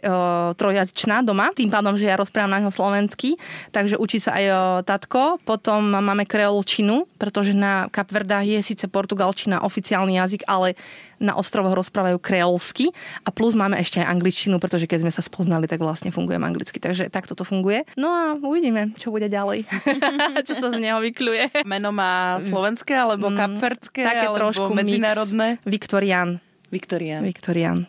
trojačná 0.56 1.20
doma, 1.20 1.52
tým 1.52 1.68
pádom, 1.68 1.94
že 2.00 2.08
ja 2.08 2.16
rozprávam 2.16 2.56
na 2.56 2.62
ňo 2.64 2.72
slovensky, 2.72 3.36
tak 3.70 3.83
takže 3.84 4.00
učí 4.00 4.16
sa 4.16 4.40
aj 4.40 4.44
tatko. 4.88 5.36
Potom 5.44 5.92
máme 5.92 6.24
kreolčinu, 6.24 7.04
pretože 7.20 7.52
na 7.52 7.92
Kapverdách 7.92 8.48
je 8.48 8.60
síce 8.64 8.88
portugalčina 8.88 9.60
oficiálny 9.60 10.16
jazyk, 10.16 10.48
ale 10.48 10.72
na 11.20 11.36
ostrovoch 11.36 11.76
rozprávajú 11.76 12.16
kreolsky 12.16 12.90
a 13.22 13.28
plus 13.28 13.52
máme 13.52 13.76
ešte 13.76 14.00
aj 14.00 14.08
angličtinu, 14.08 14.56
pretože 14.56 14.88
keď 14.88 15.04
sme 15.04 15.12
sa 15.12 15.20
spoznali, 15.20 15.68
tak 15.68 15.84
vlastne 15.84 16.08
fungujem 16.08 16.40
anglicky. 16.40 16.80
Takže 16.80 17.12
takto 17.12 17.36
to 17.36 17.44
funguje. 17.44 17.84
No 18.00 18.08
a 18.08 18.22
uvidíme, 18.40 18.96
čo 18.96 19.12
bude 19.12 19.28
ďalej. 19.28 19.68
čo 20.48 20.54
sa 20.56 20.72
z 20.72 20.80
neho 20.80 20.98
vykľuje. 21.04 21.68
Meno 21.68 21.92
má 21.92 22.40
slovenské 22.40 22.96
alebo 22.96 23.28
mm, 23.28 23.36
kapverdské 23.36 24.00
také 24.00 24.26
alebo 24.32 24.48
trošku 24.48 24.72
medzinárodné? 24.72 25.60
Viktorian. 25.68 26.40
Viktorian. 26.72 27.20
Viktorian. 27.20 27.86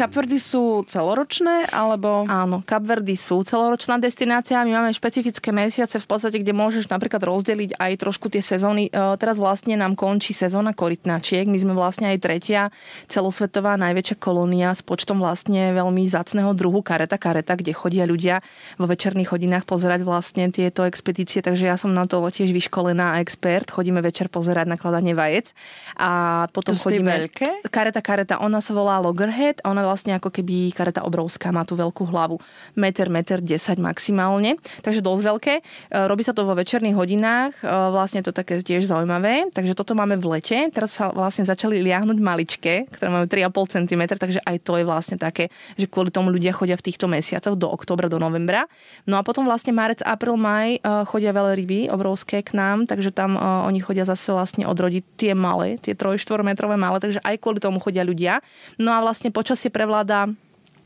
Kapverdy 0.00 0.40
sú 0.40 0.80
celoročné, 0.88 1.68
alebo? 1.68 2.24
Áno, 2.24 2.64
Kapverdy 2.64 3.20
sú 3.20 3.44
celoročná 3.44 4.00
destinácia. 4.00 4.64
My 4.64 4.80
máme 4.80 4.96
špecifické 4.96 5.52
mesiace 5.52 6.00
v 6.00 6.08
podstate, 6.08 6.40
kde 6.40 6.56
môžeš 6.56 6.88
napríklad 6.88 7.20
rozdeliť 7.20 7.76
aj 7.76 7.92
trošku 8.00 8.32
tie 8.32 8.40
sezóny. 8.40 8.88
E, 8.88 8.90
teraz 9.20 9.36
vlastne 9.36 9.76
nám 9.76 10.00
končí 10.00 10.32
sezóna 10.32 10.72
korytnačiek. 10.72 11.44
My 11.44 11.60
sme 11.60 11.76
vlastne 11.76 12.16
aj 12.16 12.18
tretia 12.24 12.72
celosvetová 13.12 13.76
najväčšia 13.76 14.16
kolónia 14.16 14.72
s 14.72 14.80
počtom 14.80 15.20
vlastne 15.20 15.76
veľmi 15.76 16.08
zácného 16.08 16.56
druhu 16.56 16.80
kareta 16.80 17.20
kareta, 17.20 17.52
kde 17.52 17.76
chodia 17.76 18.08
ľudia 18.08 18.40
vo 18.80 18.88
večerných 18.88 19.36
hodinách 19.36 19.68
pozerať 19.68 20.00
vlastne 20.00 20.48
tieto 20.48 20.88
expedície. 20.88 21.44
Takže 21.44 21.68
ja 21.68 21.76
som 21.76 21.92
na 21.92 22.08
to 22.08 22.24
tiež 22.24 22.56
vyškolená 22.56 23.20
expert. 23.20 23.68
Chodíme 23.68 24.00
večer 24.00 24.32
pozerať 24.32 24.64
nakladanie 24.64 25.12
vajec. 25.12 25.52
A 26.00 26.48
potom 26.56 26.72
to 26.72 26.88
chodíme... 26.88 27.28
veľké? 27.28 27.68
Kareta 27.68 28.00
kareta, 28.00 28.40
ona 28.40 28.64
sa 28.64 28.72
volá 28.72 28.96
Loggerhead. 28.96 29.60
Ona 29.68 29.89
vlastne 29.90 30.14
ako 30.14 30.30
keby 30.30 30.70
kareta 30.70 31.02
obrovská, 31.02 31.50
má 31.50 31.66
tú 31.66 31.74
veľkú 31.74 32.06
hlavu. 32.06 32.38
Meter, 32.78 33.10
meter, 33.10 33.42
10 33.42 33.82
maximálne, 33.82 34.54
takže 34.86 35.02
dosť 35.02 35.22
veľké. 35.26 35.54
E, 35.58 35.62
robí 36.06 36.22
sa 36.22 36.30
to 36.30 36.46
vo 36.46 36.54
večerných 36.54 36.94
hodinách, 36.94 37.52
e, 37.58 37.66
vlastne 37.66 38.22
to 38.22 38.30
také 38.30 38.62
tiež 38.62 38.86
zaujímavé. 38.86 39.50
Takže 39.50 39.74
toto 39.74 39.98
máme 39.98 40.14
v 40.14 40.38
lete. 40.38 40.70
Teraz 40.70 40.94
sa 40.94 41.10
vlastne 41.10 41.42
začali 41.42 41.82
liahnuť 41.82 42.18
maličké, 42.22 42.86
ktoré 42.94 43.10
majú 43.10 43.26
3,5 43.26 43.74
cm, 43.74 44.02
takže 44.14 44.40
aj 44.46 44.56
to 44.62 44.78
je 44.78 44.84
vlastne 44.86 45.18
také, 45.18 45.50
že 45.74 45.90
kvôli 45.90 46.14
tomu 46.14 46.30
ľudia 46.30 46.54
chodia 46.54 46.78
v 46.78 46.86
týchto 46.86 47.10
mesiacoch 47.10 47.58
do 47.58 47.66
oktobra, 47.66 48.06
do 48.06 48.22
novembra. 48.22 48.70
No 49.10 49.18
a 49.18 49.26
potom 49.26 49.42
vlastne 49.42 49.74
marec, 49.74 49.98
apríl, 50.06 50.38
maj 50.38 50.78
e, 50.78 50.80
chodia 51.10 51.34
veľa 51.34 51.58
ryby 51.58 51.90
obrovské 51.90 52.46
k 52.46 52.54
nám, 52.54 52.86
takže 52.86 53.10
tam 53.10 53.34
oni 53.40 53.80
chodia 53.82 54.06
zase 54.06 54.30
vlastne 54.30 54.68
odrodiť 54.68 55.04
tie 55.16 55.32
malé, 55.34 55.80
tie 55.80 55.96
3-4 55.96 56.44
metrové 56.44 56.76
malé, 56.76 57.00
takže 57.00 57.18
aj 57.24 57.36
kvôli 57.40 57.58
tomu 57.58 57.80
chodia 57.80 58.04
ľudia. 58.04 58.44
No 58.76 58.94
a 58.94 59.02
vlastne 59.02 59.32
počasie 59.32 59.72
prevláda 59.80 60.28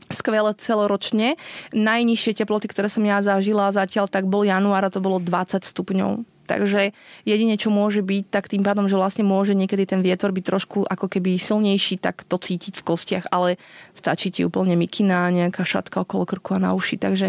skvelé 0.07 0.55
celoročne. 0.55 1.35
Najnižšie 1.75 2.39
teploty, 2.39 2.71
ktoré 2.71 2.87
som 2.87 3.03
ja 3.03 3.19
zažila 3.19 3.67
zatiaľ, 3.75 4.07
tak 4.07 4.23
bol 4.23 4.47
január 4.47 4.87
a 4.87 4.93
to 4.93 5.03
bolo 5.03 5.19
20 5.19 5.59
stupňov. 5.59 6.34
Takže 6.45 6.93
jedine, 7.25 7.55
čo 7.57 7.73
môže 7.73 8.05
byť, 8.05 8.23
tak 8.29 8.47
tým 8.47 8.61
pádom, 8.61 8.85
že 8.85 8.95
vlastne 8.95 9.25
môže 9.25 9.57
niekedy 9.57 9.89
ten 9.89 9.99
vietor 10.05 10.29
byť 10.31 10.45
trošku 10.45 10.85
ako 10.85 11.05
keby 11.09 11.41
silnejší, 11.41 11.97
tak 11.99 12.23
to 12.23 12.37
cítiť 12.37 12.79
v 12.79 12.85
kostiach, 12.85 13.25
ale 13.33 13.57
stačí 13.97 14.29
ti 14.29 14.45
úplne 14.45 14.77
mikina, 14.77 15.33
nejaká 15.33 15.65
šatka 15.65 16.05
okolo 16.05 16.29
krku 16.29 16.55
a 16.55 16.59
na 16.61 16.71
uši, 16.77 17.01
takže 17.01 17.27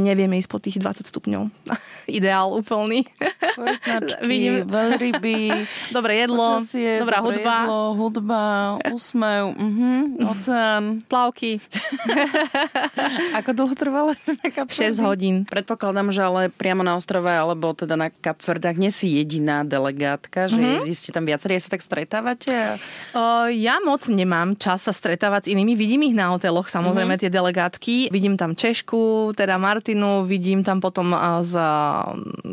nevieme 0.00 0.40
ísť 0.40 0.50
po 0.50 0.58
tých 0.58 0.80
20 0.80 1.04
stupňov. 1.04 1.42
Ideál 2.18 2.50
úplný. 2.56 3.04
Vidím. 4.28 4.66
veľryby, 4.66 5.36
dobré 5.96 6.24
jedlo, 6.24 6.58
počasie, 6.58 6.98
dobrá 6.98 7.20
dobré 7.20 7.44
hudba. 7.44 7.56
Jedlo, 7.64 7.82
hudba, 7.94 8.44
úsmev, 8.90 9.44
uh-huh, 9.54 10.30
oceán. 10.32 10.84
Plavky. 11.06 11.60
Ako 13.38 13.50
dlho 13.52 13.74
trvalo? 13.76 14.10
6 14.16 14.98
hodín. 15.04 15.44
Predpokladám, 15.46 16.08
že 16.10 16.22
ale 16.24 16.40
priamo 16.48 16.82
na 16.82 16.96
ostrove, 16.96 17.28
alebo 17.28 17.74
teda 17.76 17.94
na 17.98 18.08
Kapfer 18.10 18.53
Tvrdách 18.54 18.78
nie 18.78 18.94
si 18.94 19.18
jediná 19.18 19.66
delegátka, 19.66 20.46
že 20.46 20.62
mm-hmm. 20.62 20.94
ste 20.94 21.10
tam 21.10 21.26
viacerí, 21.26 21.58
sa 21.58 21.74
tak 21.74 21.82
stretávate? 21.82 22.78
O, 23.10 23.50
ja 23.50 23.82
moc 23.82 24.06
nemám 24.06 24.54
čas 24.54 24.86
sa 24.86 24.94
stretávať 24.94 25.50
s 25.50 25.58
inými. 25.58 25.74
Vidím 25.74 26.06
ich 26.06 26.14
na 26.14 26.30
hoteloch, 26.30 26.70
samozrejme, 26.70 27.18
mm-hmm. 27.18 27.26
tie 27.26 27.34
delegátky. 27.34 27.96
Vidím 28.14 28.38
tam 28.38 28.54
Češku, 28.54 29.34
teda 29.34 29.58
Martinu, 29.58 30.22
vidím 30.22 30.62
tam 30.62 30.78
potom 30.78 31.10
z 31.42 31.58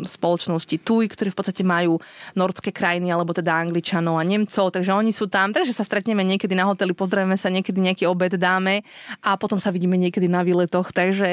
spoločnosti 0.10 0.82
TUI, 0.82 1.06
ktorí 1.06 1.30
v 1.30 1.38
podstate 1.38 1.62
majú 1.62 2.02
nordské 2.34 2.74
krajiny, 2.74 3.14
alebo 3.14 3.38
teda 3.38 3.54
Angličanov 3.62 4.18
a 4.18 4.26
Nemcov, 4.26 4.74
takže 4.74 4.98
oni 4.98 5.14
sú 5.14 5.30
tam. 5.30 5.54
Takže 5.54 5.70
sa 5.70 5.86
stretneme 5.86 6.26
niekedy 6.26 6.58
na 6.58 6.66
hoteli, 6.66 6.98
pozdravíme 6.98 7.38
sa, 7.38 7.54
niekedy 7.54 7.78
nejaký 7.78 8.10
obed 8.10 8.42
dáme 8.42 8.82
a 9.22 9.38
potom 9.38 9.62
sa 9.62 9.70
vidíme 9.70 10.02
niekedy 10.02 10.26
na 10.26 10.42
výletoch, 10.42 10.90
takže 10.90 11.30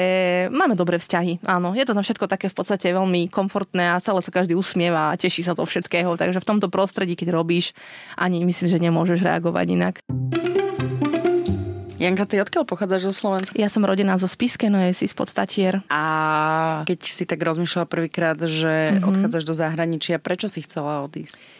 máme 0.53 0.77
dobré 0.77 1.01
vzťahy. 1.01 1.41
Áno, 1.49 1.73
je 1.73 1.81
to 1.89 1.97
tam 1.97 2.05
všetko 2.05 2.29
také 2.29 2.53
v 2.53 2.55
podstate 2.59 2.91
veľmi 2.91 3.31
komfortné 3.33 3.95
a 3.95 4.03
stále 4.03 4.19
sa 4.19 4.35
každý 4.35 4.58
usmieva 4.59 5.15
a 5.15 5.17
teší 5.17 5.47
sa 5.47 5.55
to 5.55 5.63
všetkého. 5.63 6.19
Takže 6.19 6.43
v 6.43 6.49
tomto 6.51 6.67
prostredí, 6.67 7.15
keď 7.15 7.31
robíš, 7.31 7.71
ani 8.19 8.43
myslím, 8.43 8.67
že 8.67 8.83
nemôžeš 8.83 9.23
reagovať 9.23 9.65
inak. 9.71 9.95
Janka, 11.99 12.23
ty 12.23 12.39
odkiaľ 12.39 12.63
pochádzaš 12.63 13.11
zo 13.11 13.13
Slovenska? 13.15 13.55
Ja 13.59 13.67
som 13.67 13.83
rodená 13.83 14.15
zo 14.15 14.23
Spiske, 14.23 14.71
no 14.71 14.79
je 14.79 14.95
si 14.95 15.03
spod 15.03 15.35
Tatier. 15.35 15.83
A 15.91 16.03
keď 16.87 16.99
si 17.03 17.27
tak 17.27 17.43
rozmýšľala 17.43 17.91
prvýkrát, 17.91 18.39
že 18.39 18.95
mm-hmm. 18.95 19.03
odchádzaš 19.03 19.43
do 19.43 19.51
zahraničia, 19.51 20.15
prečo 20.15 20.47
si 20.47 20.63
chcela 20.63 21.03
odísť? 21.03 21.58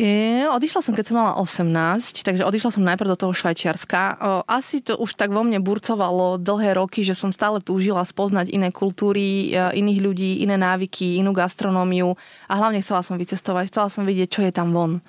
E, 0.00 0.48
odišla 0.48 0.80
som, 0.80 0.96
keď 0.96 1.12
som 1.12 1.16
mala 1.20 1.36
18, 1.36 2.24
takže 2.24 2.48
odišla 2.48 2.72
som 2.72 2.88
najprv 2.88 3.12
do 3.12 3.20
toho 3.20 3.36
Švajčiarska. 3.36 4.16
Asi 4.48 4.80
to 4.80 4.96
už 4.96 5.12
tak 5.12 5.28
vo 5.28 5.44
mne 5.44 5.60
burcovalo 5.60 6.40
dlhé 6.40 6.72
roky, 6.72 7.04
že 7.04 7.12
som 7.12 7.28
stále 7.28 7.60
túžila 7.60 8.00
spoznať 8.00 8.48
iné 8.48 8.72
kultúry, 8.72 9.52
e, 9.52 9.76
iných 9.76 10.00
ľudí, 10.00 10.30
iné 10.40 10.56
návyky, 10.56 11.20
inú 11.20 11.36
gastronómiu 11.36 12.16
a 12.48 12.52
hlavne 12.56 12.80
chcela 12.80 13.04
som 13.04 13.20
vycestovať, 13.20 13.68
chcela 13.68 13.92
som 13.92 14.08
vidieť, 14.08 14.28
čo 14.32 14.40
je 14.40 14.52
tam 14.56 14.72
von 14.72 15.04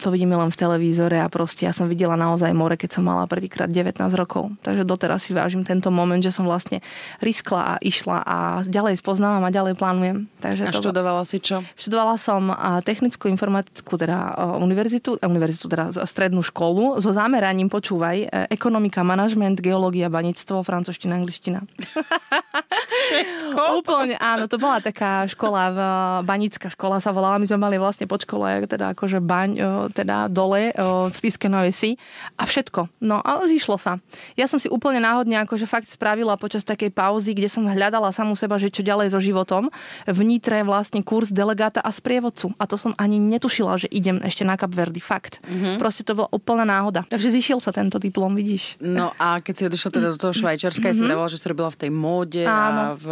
to 0.00 0.10
vidíme 0.10 0.34
len 0.34 0.48
v 0.48 0.56
televízore 0.56 1.20
a 1.20 1.28
proste 1.28 1.68
ja 1.68 1.72
som 1.76 1.86
videla 1.86 2.16
naozaj 2.16 2.50
more, 2.56 2.74
keď 2.74 2.98
som 2.98 3.04
mala 3.04 3.28
prvýkrát 3.28 3.68
19 3.68 4.00
rokov. 4.16 4.50
Takže 4.64 4.88
doteraz 4.88 5.28
si 5.28 5.36
vážim 5.36 5.62
tento 5.62 5.92
moment, 5.92 6.18
že 6.18 6.32
som 6.32 6.48
vlastne 6.48 6.80
riskla 7.20 7.60
a 7.60 7.74
išla 7.84 8.24
a 8.24 8.36
ďalej 8.64 8.98
spoznávam 8.98 9.44
a 9.44 9.52
ďalej 9.52 9.76
plánujem. 9.76 10.26
Takže 10.40 10.64
a 10.66 10.72
študovala 10.72 11.22
si 11.28 11.38
čo? 11.38 11.60
Študovala 11.76 12.16
som 12.16 12.48
technickú 12.82 13.28
informatickú 13.28 14.00
teda 14.00 14.34
univerzitu, 14.56 15.20
univerzitu 15.20 15.68
teda 15.68 15.92
strednú 16.08 16.40
školu 16.40 16.98
so 16.98 17.12
zameraním, 17.12 17.68
počúvaj, 17.68 18.16
e, 18.24 18.26
ekonomika, 18.48 19.04
manažment, 19.04 19.60
geológia, 19.60 20.08
baníctvo, 20.08 20.64
francúzština, 20.64 21.20
angličtina. 21.20 21.60
Úplne, 23.80 24.16
áno, 24.16 24.46
to 24.46 24.56
bola 24.56 24.78
taká 24.78 25.26
škola, 25.26 25.62
v, 25.70 25.78
banická 26.24 26.70
škola 26.70 27.02
sa 27.02 27.10
volala, 27.10 27.42
my 27.42 27.46
sme 27.46 27.58
mali 27.58 27.76
vlastne 27.76 28.06
pod 28.06 28.22
škole 28.22 28.62
teda 28.70 28.94
akože 28.94 29.18
baň, 29.18 29.50
teda 29.92 30.30
dole 30.30 30.72
v 30.76 31.12
Spiske 31.12 31.50
Novej 31.50 31.72
Si 31.74 31.90
a 32.38 32.46
všetko. 32.46 33.02
No 33.02 33.20
ale 33.20 33.50
zišlo 33.50 33.76
sa. 33.76 33.98
Ja 34.34 34.46
som 34.46 34.58
si 34.58 34.70
úplne 34.70 35.02
náhodne 35.02 35.38
akože 35.42 35.66
fakt 35.66 35.88
spravila 35.90 36.38
počas 36.40 36.62
takej 36.66 36.94
pauzy, 36.94 37.34
kde 37.36 37.50
som 37.50 37.66
hľadala 37.66 38.14
samú 38.14 38.34
seba, 38.34 38.56
že 38.56 38.72
čo 38.72 38.86
ďalej 38.86 39.12
so 39.14 39.20
životom. 39.20 39.68
V 40.06 40.20
Nitre 40.22 40.62
vlastne 40.62 41.02
kurz 41.04 41.34
delegáta 41.34 41.82
a 41.82 41.90
sprievodcu. 41.90 42.54
A 42.56 42.64
to 42.66 42.78
som 42.78 42.92
ani 42.96 43.18
netušila, 43.20 43.80
že 43.80 43.88
idem 43.90 44.22
ešte 44.22 44.46
na 44.46 44.54
Kapverdy. 44.54 45.02
Fakt. 45.02 45.42
Mm-hmm. 45.44 45.80
Proste 45.80 46.02
to 46.06 46.14
bola 46.14 46.28
úplná 46.30 46.62
náhoda. 46.62 47.08
Takže 47.08 47.32
zišiel 47.32 47.58
sa 47.58 47.72
tento 47.72 47.96
diplom, 47.96 48.32
vidíš. 48.36 48.78
No 48.82 49.12
a 49.16 49.40
keď 49.40 49.54
si 49.54 49.62
odišla 49.66 49.90
teda 49.90 50.08
do 50.14 50.18
toho 50.18 50.34
Švajčiarska, 50.36 50.92
mm-hmm. 50.92 51.08
ja 51.08 51.16
som 51.16 51.24
mhm. 51.24 51.30
že 51.30 51.38
si 51.40 51.46
robila 51.48 51.70
v 51.72 51.78
tej 51.80 51.90
móde 51.90 52.42
Áno. 52.44 52.80
a 52.80 52.84
v 52.94 53.06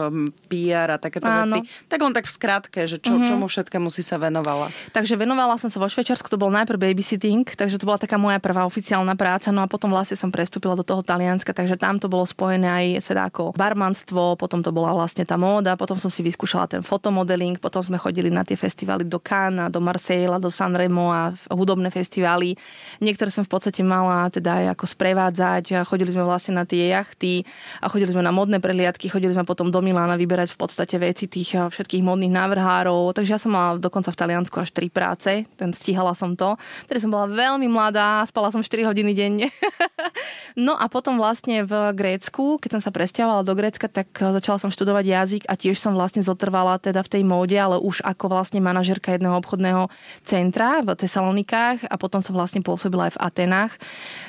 PR 0.50 0.94
a 0.94 0.98
takéto 1.00 1.26
Áno. 1.26 1.60
veci. 1.60 1.68
Tak 1.88 1.98
len 2.00 2.12
tak 2.14 2.26
v 2.28 2.32
skratke, 2.32 2.80
že 2.86 3.00
čo, 3.00 3.16
mm-hmm. 3.16 3.28
čomu 3.28 3.44
všetkému 3.48 3.88
si 3.88 4.02
sa 4.04 4.20
venovala. 4.20 4.70
Takže 4.92 5.16
venovala 5.16 5.56
som 5.56 5.72
sa 5.72 5.78
vo 5.80 5.88
Švajčiarsku, 5.88 6.28
to 6.28 6.38
bol 6.40 6.52
najprv 6.68 6.92
babysitting, 6.92 7.48
takže 7.48 7.80
to 7.80 7.88
bola 7.88 7.96
taká 7.96 8.20
moja 8.20 8.36
prvá 8.36 8.68
oficiálna 8.68 9.16
práca. 9.16 9.48
No 9.48 9.64
a 9.64 9.72
potom 9.72 9.88
vlastne 9.88 10.20
som 10.20 10.28
prestúpila 10.28 10.76
do 10.76 10.84
toho 10.84 11.00
Talianska, 11.00 11.56
takže 11.56 11.80
tam 11.80 11.96
to 11.96 12.12
bolo 12.12 12.28
spojené 12.28 12.68
aj 13.00 13.08
ako 13.08 13.56
barmanstvo, 13.56 14.36
potom 14.36 14.60
to 14.60 14.68
bola 14.68 14.92
vlastne 14.92 15.24
tá 15.24 15.40
móda, 15.40 15.80
potom 15.80 15.96
som 15.96 16.12
si 16.12 16.20
vyskúšala 16.20 16.68
ten 16.68 16.84
fotomodeling, 16.84 17.56
potom 17.56 17.80
sme 17.80 17.96
chodili 17.96 18.28
na 18.28 18.44
tie 18.44 18.52
festivály 18.52 19.08
do 19.08 19.16
Cannes, 19.16 19.72
do 19.72 19.80
Marseilla, 19.80 20.36
do 20.36 20.52
Sanremo 20.52 21.08
a 21.08 21.32
hudobné 21.48 21.88
festivály. 21.88 22.52
Niektoré 23.00 23.32
som 23.32 23.48
v 23.48 23.56
podstate 23.56 23.80
mala 23.80 24.28
teda 24.28 24.60
aj 24.60 24.76
ako 24.76 24.84
sprevádzať 24.92 25.88
chodili 25.88 26.12
sme 26.12 26.28
vlastne 26.28 26.60
na 26.60 26.68
tie 26.68 26.92
jachty 26.92 27.48
a 27.80 27.88
chodili 27.88 28.12
sme 28.12 28.20
na 28.20 28.28
modné 28.28 28.60
prehliadky, 28.60 29.08
chodili 29.08 29.32
sme 29.32 29.48
potom 29.48 29.72
do 29.72 29.80
Milána 29.80 30.20
vyberať 30.20 30.52
v 30.52 30.60
podstate 30.60 31.00
veci 31.00 31.32
tých 31.32 31.56
všetkých 31.56 32.04
modných 32.04 32.36
návrhárov. 32.36 33.16
Takže 33.16 33.30
ja 33.32 33.40
som 33.40 33.56
mala 33.56 33.80
dokonca 33.80 34.12
v 34.12 34.20
Taliansku 34.20 34.60
až 34.60 34.68
tri 34.76 34.92
práce, 34.92 35.48
ten 35.56 35.72
stíhala 35.72 36.12
som 36.12 36.36
to. 36.36 36.57
Tedy 36.86 36.98
som 37.02 37.10
bola 37.10 37.26
veľmi 37.30 37.66
mladá, 37.70 38.22
spala 38.28 38.52
som 38.52 38.60
4 38.60 38.88
hodiny 38.88 39.12
denne. 39.16 39.48
no 40.66 40.76
a 40.76 40.86
potom 40.90 41.16
vlastne 41.16 41.64
v 41.64 41.92
Grécku, 41.96 42.60
keď 42.60 42.78
som 42.78 42.82
sa 42.84 42.90
presťahovala 42.94 43.42
do 43.42 43.54
Grécka, 43.56 43.90
tak 43.90 44.12
začala 44.14 44.62
som 44.62 44.70
študovať 44.70 45.04
jazyk 45.04 45.42
a 45.50 45.54
tiež 45.58 45.76
som 45.80 45.96
vlastne 45.96 46.22
zotrvala 46.22 46.78
teda 46.78 47.02
v 47.02 47.12
tej 47.18 47.22
móde, 47.26 47.56
ale 47.58 47.80
už 47.80 48.04
ako 48.06 48.30
vlastne 48.30 48.62
manažerka 48.62 49.16
jedného 49.16 49.34
obchodného 49.40 49.90
centra 50.22 50.84
v 50.84 50.94
Tesalonikách 50.94 51.88
a 51.88 51.94
potom 51.98 52.22
som 52.22 52.36
vlastne 52.36 52.62
pôsobila 52.62 53.10
aj 53.10 53.18
v 53.18 53.22
Atenách. 53.24 53.72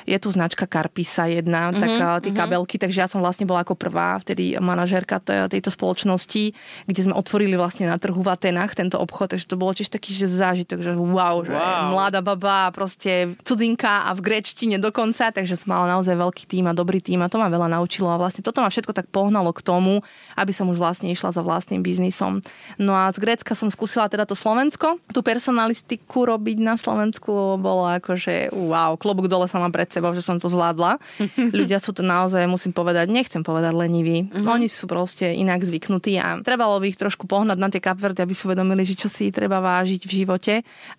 Je 0.08 0.18
tu 0.18 0.32
značka 0.32 0.66
Carpisa 0.66 1.30
jedna, 1.30 1.70
mm-hmm, 1.70 1.80
tak 1.80 1.90
tie 1.90 2.32
mm-hmm. 2.32 2.40
kabelky, 2.40 2.74
takže 2.80 2.98
ja 3.04 3.08
som 3.08 3.22
vlastne 3.22 3.46
bola 3.46 3.62
ako 3.62 3.78
prvá 3.78 4.18
vtedy 4.18 4.58
manažerka 4.58 5.22
tejto 5.22 5.70
spoločnosti, 5.70 6.56
kde 6.88 7.00
sme 7.00 7.14
otvorili 7.14 7.54
vlastne 7.54 7.86
na 7.86 8.00
trhu 8.00 8.18
v 8.18 8.32
Atenách 8.32 8.74
tento 8.74 8.98
obchod, 8.98 9.36
takže 9.36 9.46
to 9.46 9.60
bolo 9.60 9.76
tiež 9.76 9.92
taký 9.92 10.10
že 10.10 10.26
zážitok, 10.26 10.82
že 10.82 10.90
wow, 10.96 11.44
že 11.46 11.54
wow. 11.54 11.94
mladá 11.94 12.09
baba, 12.18 12.74
proste 12.74 13.38
cudzinka 13.46 14.10
a 14.10 14.10
v 14.18 14.26
gréčtine 14.26 14.82
dokonca, 14.82 15.30
takže 15.30 15.54
som 15.54 15.70
mala 15.70 15.86
naozaj 15.86 16.18
veľký 16.18 16.50
tým 16.50 16.66
a 16.66 16.74
dobrý 16.74 16.98
tým 16.98 17.22
a 17.22 17.30
to 17.30 17.38
ma 17.38 17.46
veľa 17.46 17.70
naučilo 17.78 18.10
a 18.10 18.18
vlastne 18.18 18.42
toto 18.42 18.58
ma 18.58 18.66
všetko 18.66 18.90
tak 18.90 19.06
pohnalo 19.06 19.54
k 19.54 19.62
tomu, 19.62 20.02
aby 20.34 20.50
som 20.50 20.66
už 20.66 20.82
vlastne 20.82 21.06
išla 21.14 21.30
za 21.30 21.46
vlastným 21.46 21.86
biznisom. 21.86 22.42
No 22.82 22.98
a 22.98 23.14
z 23.14 23.22
Grécka 23.22 23.54
som 23.54 23.70
skúsila 23.70 24.10
teda 24.10 24.26
to 24.26 24.34
Slovensko, 24.34 24.98
tú 25.14 25.22
personalistiku 25.22 26.26
robiť 26.26 26.58
na 26.58 26.74
Slovensku 26.74 27.60
bolo 27.60 27.86
akože 28.02 28.50
wow, 28.50 28.98
klobúk 28.98 29.28
dole 29.28 29.46
sa 29.46 29.62
mám 29.62 29.70
pred 29.70 29.86
sebou, 29.86 30.16
že 30.16 30.24
som 30.24 30.40
to 30.40 30.48
zvládla. 30.48 30.96
Ľudia 31.58 31.78
sú 31.78 31.92
to 31.92 32.00
naozaj, 32.00 32.42
musím 32.48 32.72
povedať, 32.72 33.12
nechcem 33.12 33.44
povedať 33.44 33.76
leniví. 33.76 34.32
Uh-huh. 34.32 34.56
Oni 34.56 34.66
sú 34.66 34.88
proste 34.88 35.36
inak 35.36 35.60
zvyknutí 35.60 36.16
a 36.16 36.40
trebalo 36.40 36.80
by 36.80 36.88
ich 36.88 36.98
trošku 36.98 37.28
pohnať 37.28 37.58
na 37.60 37.68
tie 37.68 37.84
kapverdy, 37.84 38.24
aby 38.24 38.32
si 38.32 38.48
uvedomili, 38.48 38.88
že 38.88 38.96
čo 38.96 39.12
si 39.12 39.28
treba 39.28 39.60
vážiť 39.60 40.00
v 40.08 40.12
živote 40.24 40.54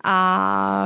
a 0.06 0.16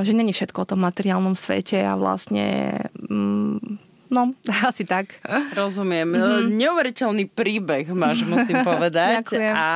že 0.00 0.15
není 0.16 0.32
všetko 0.32 0.62
o 0.62 0.68
tom 0.72 0.80
materiálnom 0.80 1.36
svete 1.36 1.84
a 1.84 1.94
vlastne 1.94 2.78
mm, 2.96 3.85
No, 4.08 4.34
asi 4.68 4.86
tak. 4.86 5.18
Rozumiem. 5.52 6.14
Mm-hmm. 6.14 6.42
Neuveriteľný 6.54 7.24
príbeh 7.30 7.86
máš, 7.90 8.22
musím 8.22 8.62
povedať. 8.68 9.26
Ďakujem. 9.26 9.52
A 9.54 9.68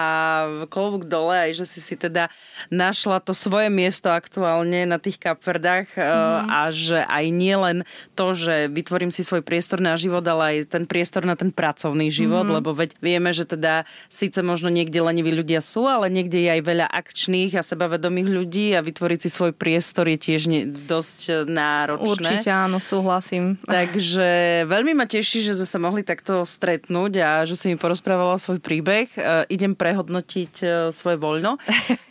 klobúk 0.70 1.06
dole, 1.06 1.50
aj 1.50 1.52
že 1.58 1.64
si 1.66 1.80
si 1.82 1.94
teda 1.98 2.30
našla 2.70 3.18
to 3.22 3.34
svoje 3.34 3.68
miesto 3.68 4.10
aktuálne 4.10 4.86
na 4.86 5.02
tých 5.02 5.18
kapverdách 5.18 5.94
mm-hmm. 5.94 6.46
a 6.46 6.60
že 6.70 6.98
aj 7.02 7.24
nie 7.30 7.56
len 7.56 7.76
to, 8.14 8.32
že 8.32 8.70
vytvorím 8.70 9.10
si 9.10 9.26
svoj 9.26 9.42
priestor 9.42 9.82
na 9.82 9.98
život, 9.98 10.22
ale 10.22 10.42
aj 10.64 10.78
ten 10.78 10.84
priestor 10.86 11.26
na 11.26 11.34
ten 11.34 11.50
pracovný 11.50 12.08
život, 12.08 12.46
mm-hmm. 12.46 12.58
lebo 12.62 12.70
veď 12.72 12.90
vieme, 13.02 13.30
že 13.34 13.44
teda 13.44 13.84
síce 14.06 14.38
možno 14.40 14.70
niekde 14.70 15.02
leniví 15.02 15.34
ľudia 15.34 15.58
sú, 15.58 15.90
ale 15.90 16.06
niekde 16.12 16.38
je 16.38 16.50
aj 16.54 16.62
veľa 16.62 16.86
akčných 16.86 17.52
a 17.58 17.62
sebavedomých 17.66 18.28
ľudí 18.30 18.66
a 18.78 18.84
vytvoriť 18.84 19.18
si 19.26 19.28
svoj 19.32 19.52
priestor 19.56 20.06
je 20.06 20.18
tiež 20.18 20.42
dosť 20.86 21.48
náročné. 21.48 22.06
Určite 22.06 22.50
áno, 22.50 22.78
súhlasím. 22.78 23.58
Takže 23.66 24.19
Takže 24.20 24.68
veľmi 24.68 24.92
ma 24.92 25.09
teší, 25.09 25.40
že 25.40 25.56
sme 25.56 25.64
sa 25.64 25.78
mohli 25.80 26.04
takto 26.04 26.44
stretnúť 26.44 27.12
a 27.24 27.30
že 27.48 27.56
si 27.56 27.72
mi 27.72 27.80
porozprávala 27.80 28.37
svoj 28.37 28.61
príbeh. 28.61 29.09
E, 29.16 29.48
idem 29.48 29.72
prehodnotiť 29.72 30.52
e, 30.61 30.66
svoje 30.92 31.16
voľno 31.16 31.56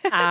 a, 0.09 0.25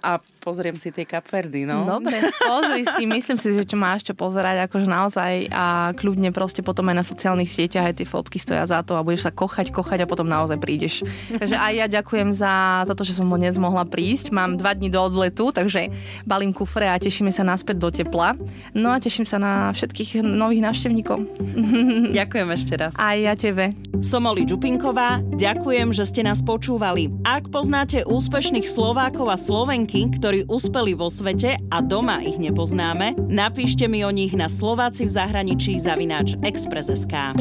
a 0.00 0.12
pozriem 0.40 0.80
si 0.80 0.88
tie 0.88 1.04
kapverdy, 1.04 1.68
no. 1.68 1.84
Dobre, 1.84 2.24
pozri 2.40 2.88
si, 2.88 3.04
myslím 3.04 3.36
si, 3.36 3.52
že 3.52 3.68
čo 3.68 3.76
máš 3.76 4.08
čo 4.08 4.16
pozerať, 4.16 4.64
akože 4.64 4.88
naozaj 4.88 5.52
a 5.52 5.92
kľudne 5.92 6.32
proste 6.32 6.64
potom 6.64 6.88
aj 6.88 6.96
na 6.96 7.04
sociálnych 7.04 7.52
sieťach 7.52 7.92
aj 7.92 8.00
tie 8.00 8.08
fotky 8.08 8.40
stoja 8.40 8.64
za 8.64 8.80
to 8.80 8.96
a 8.96 9.04
budeš 9.04 9.28
sa 9.28 9.32
kochať, 9.34 9.68
kochať 9.68 10.08
a 10.08 10.10
potom 10.10 10.24
naozaj 10.24 10.56
prídeš. 10.56 11.04
Takže 11.28 11.52
aj 11.52 11.72
ja 11.76 11.86
ďakujem 12.00 12.32
za, 12.32 12.88
za 12.88 12.94
to, 12.96 13.04
že 13.04 13.12
som 13.12 13.28
dnes 13.28 13.60
mohla 13.60 13.84
prísť. 13.84 14.32
Mám 14.32 14.56
dva 14.56 14.72
dní 14.72 14.88
do 14.88 15.04
odletu, 15.04 15.52
takže 15.52 15.92
balím 16.24 16.56
kufre 16.56 16.88
a 16.88 16.96
tešíme 16.96 17.28
sa 17.28 17.44
naspäť 17.44 17.76
do 17.76 17.92
tepla. 17.92 18.32
No 18.72 18.88
a 18.88 18.96
teším 18.96 19.28
sa 19.28 19.36
na 19.36 19.68
všetkých 19.76 20.24
nových 20.24 20.64
návštevníkov. 20.78 21.26
Ďakujem 22.22 22.48
ešte 22.54 22.74
raz. 22.78 22.94
Aj 22.94 23.18
ja 23.18 23.34
tebe. 23.34 23.74
Som 23.98 24.30
Oli 24.30 24.46
Čupinková, 24.46 25.18
ďakujem, 25.34 25.90
že 25.90 26.06
ste 26.06 26.22
nás 26.22 26.38
počúvali. 26.38 27.10
Ak 27.26 27.50
poznáte 27.50 28.06
úspešných 28.06 28.70
Slovákov 28.70 29.26
a 29.26 29.34
Slovenky, 29.34 30.06
ktorí 30.14 30.46
uspeli 30.46 30.94
vo 30.94 31.10
svete 31.10 31.58
a 31.74 31.82
doma 31.82 32.22
ich 32.22 32.38
nepoznáme, 32.38 33.18
napíšte 33.26 33.90
mi 33.90 34.06
o 34.06 34.14
nich 34.14 34.38
na 34.38 34.46
Slováci 34.46 35.02
v 35.02 35.10
zahraničí 35.18 35.82
zavináč 35.82 36.38
Express.sk. 36.46 37.34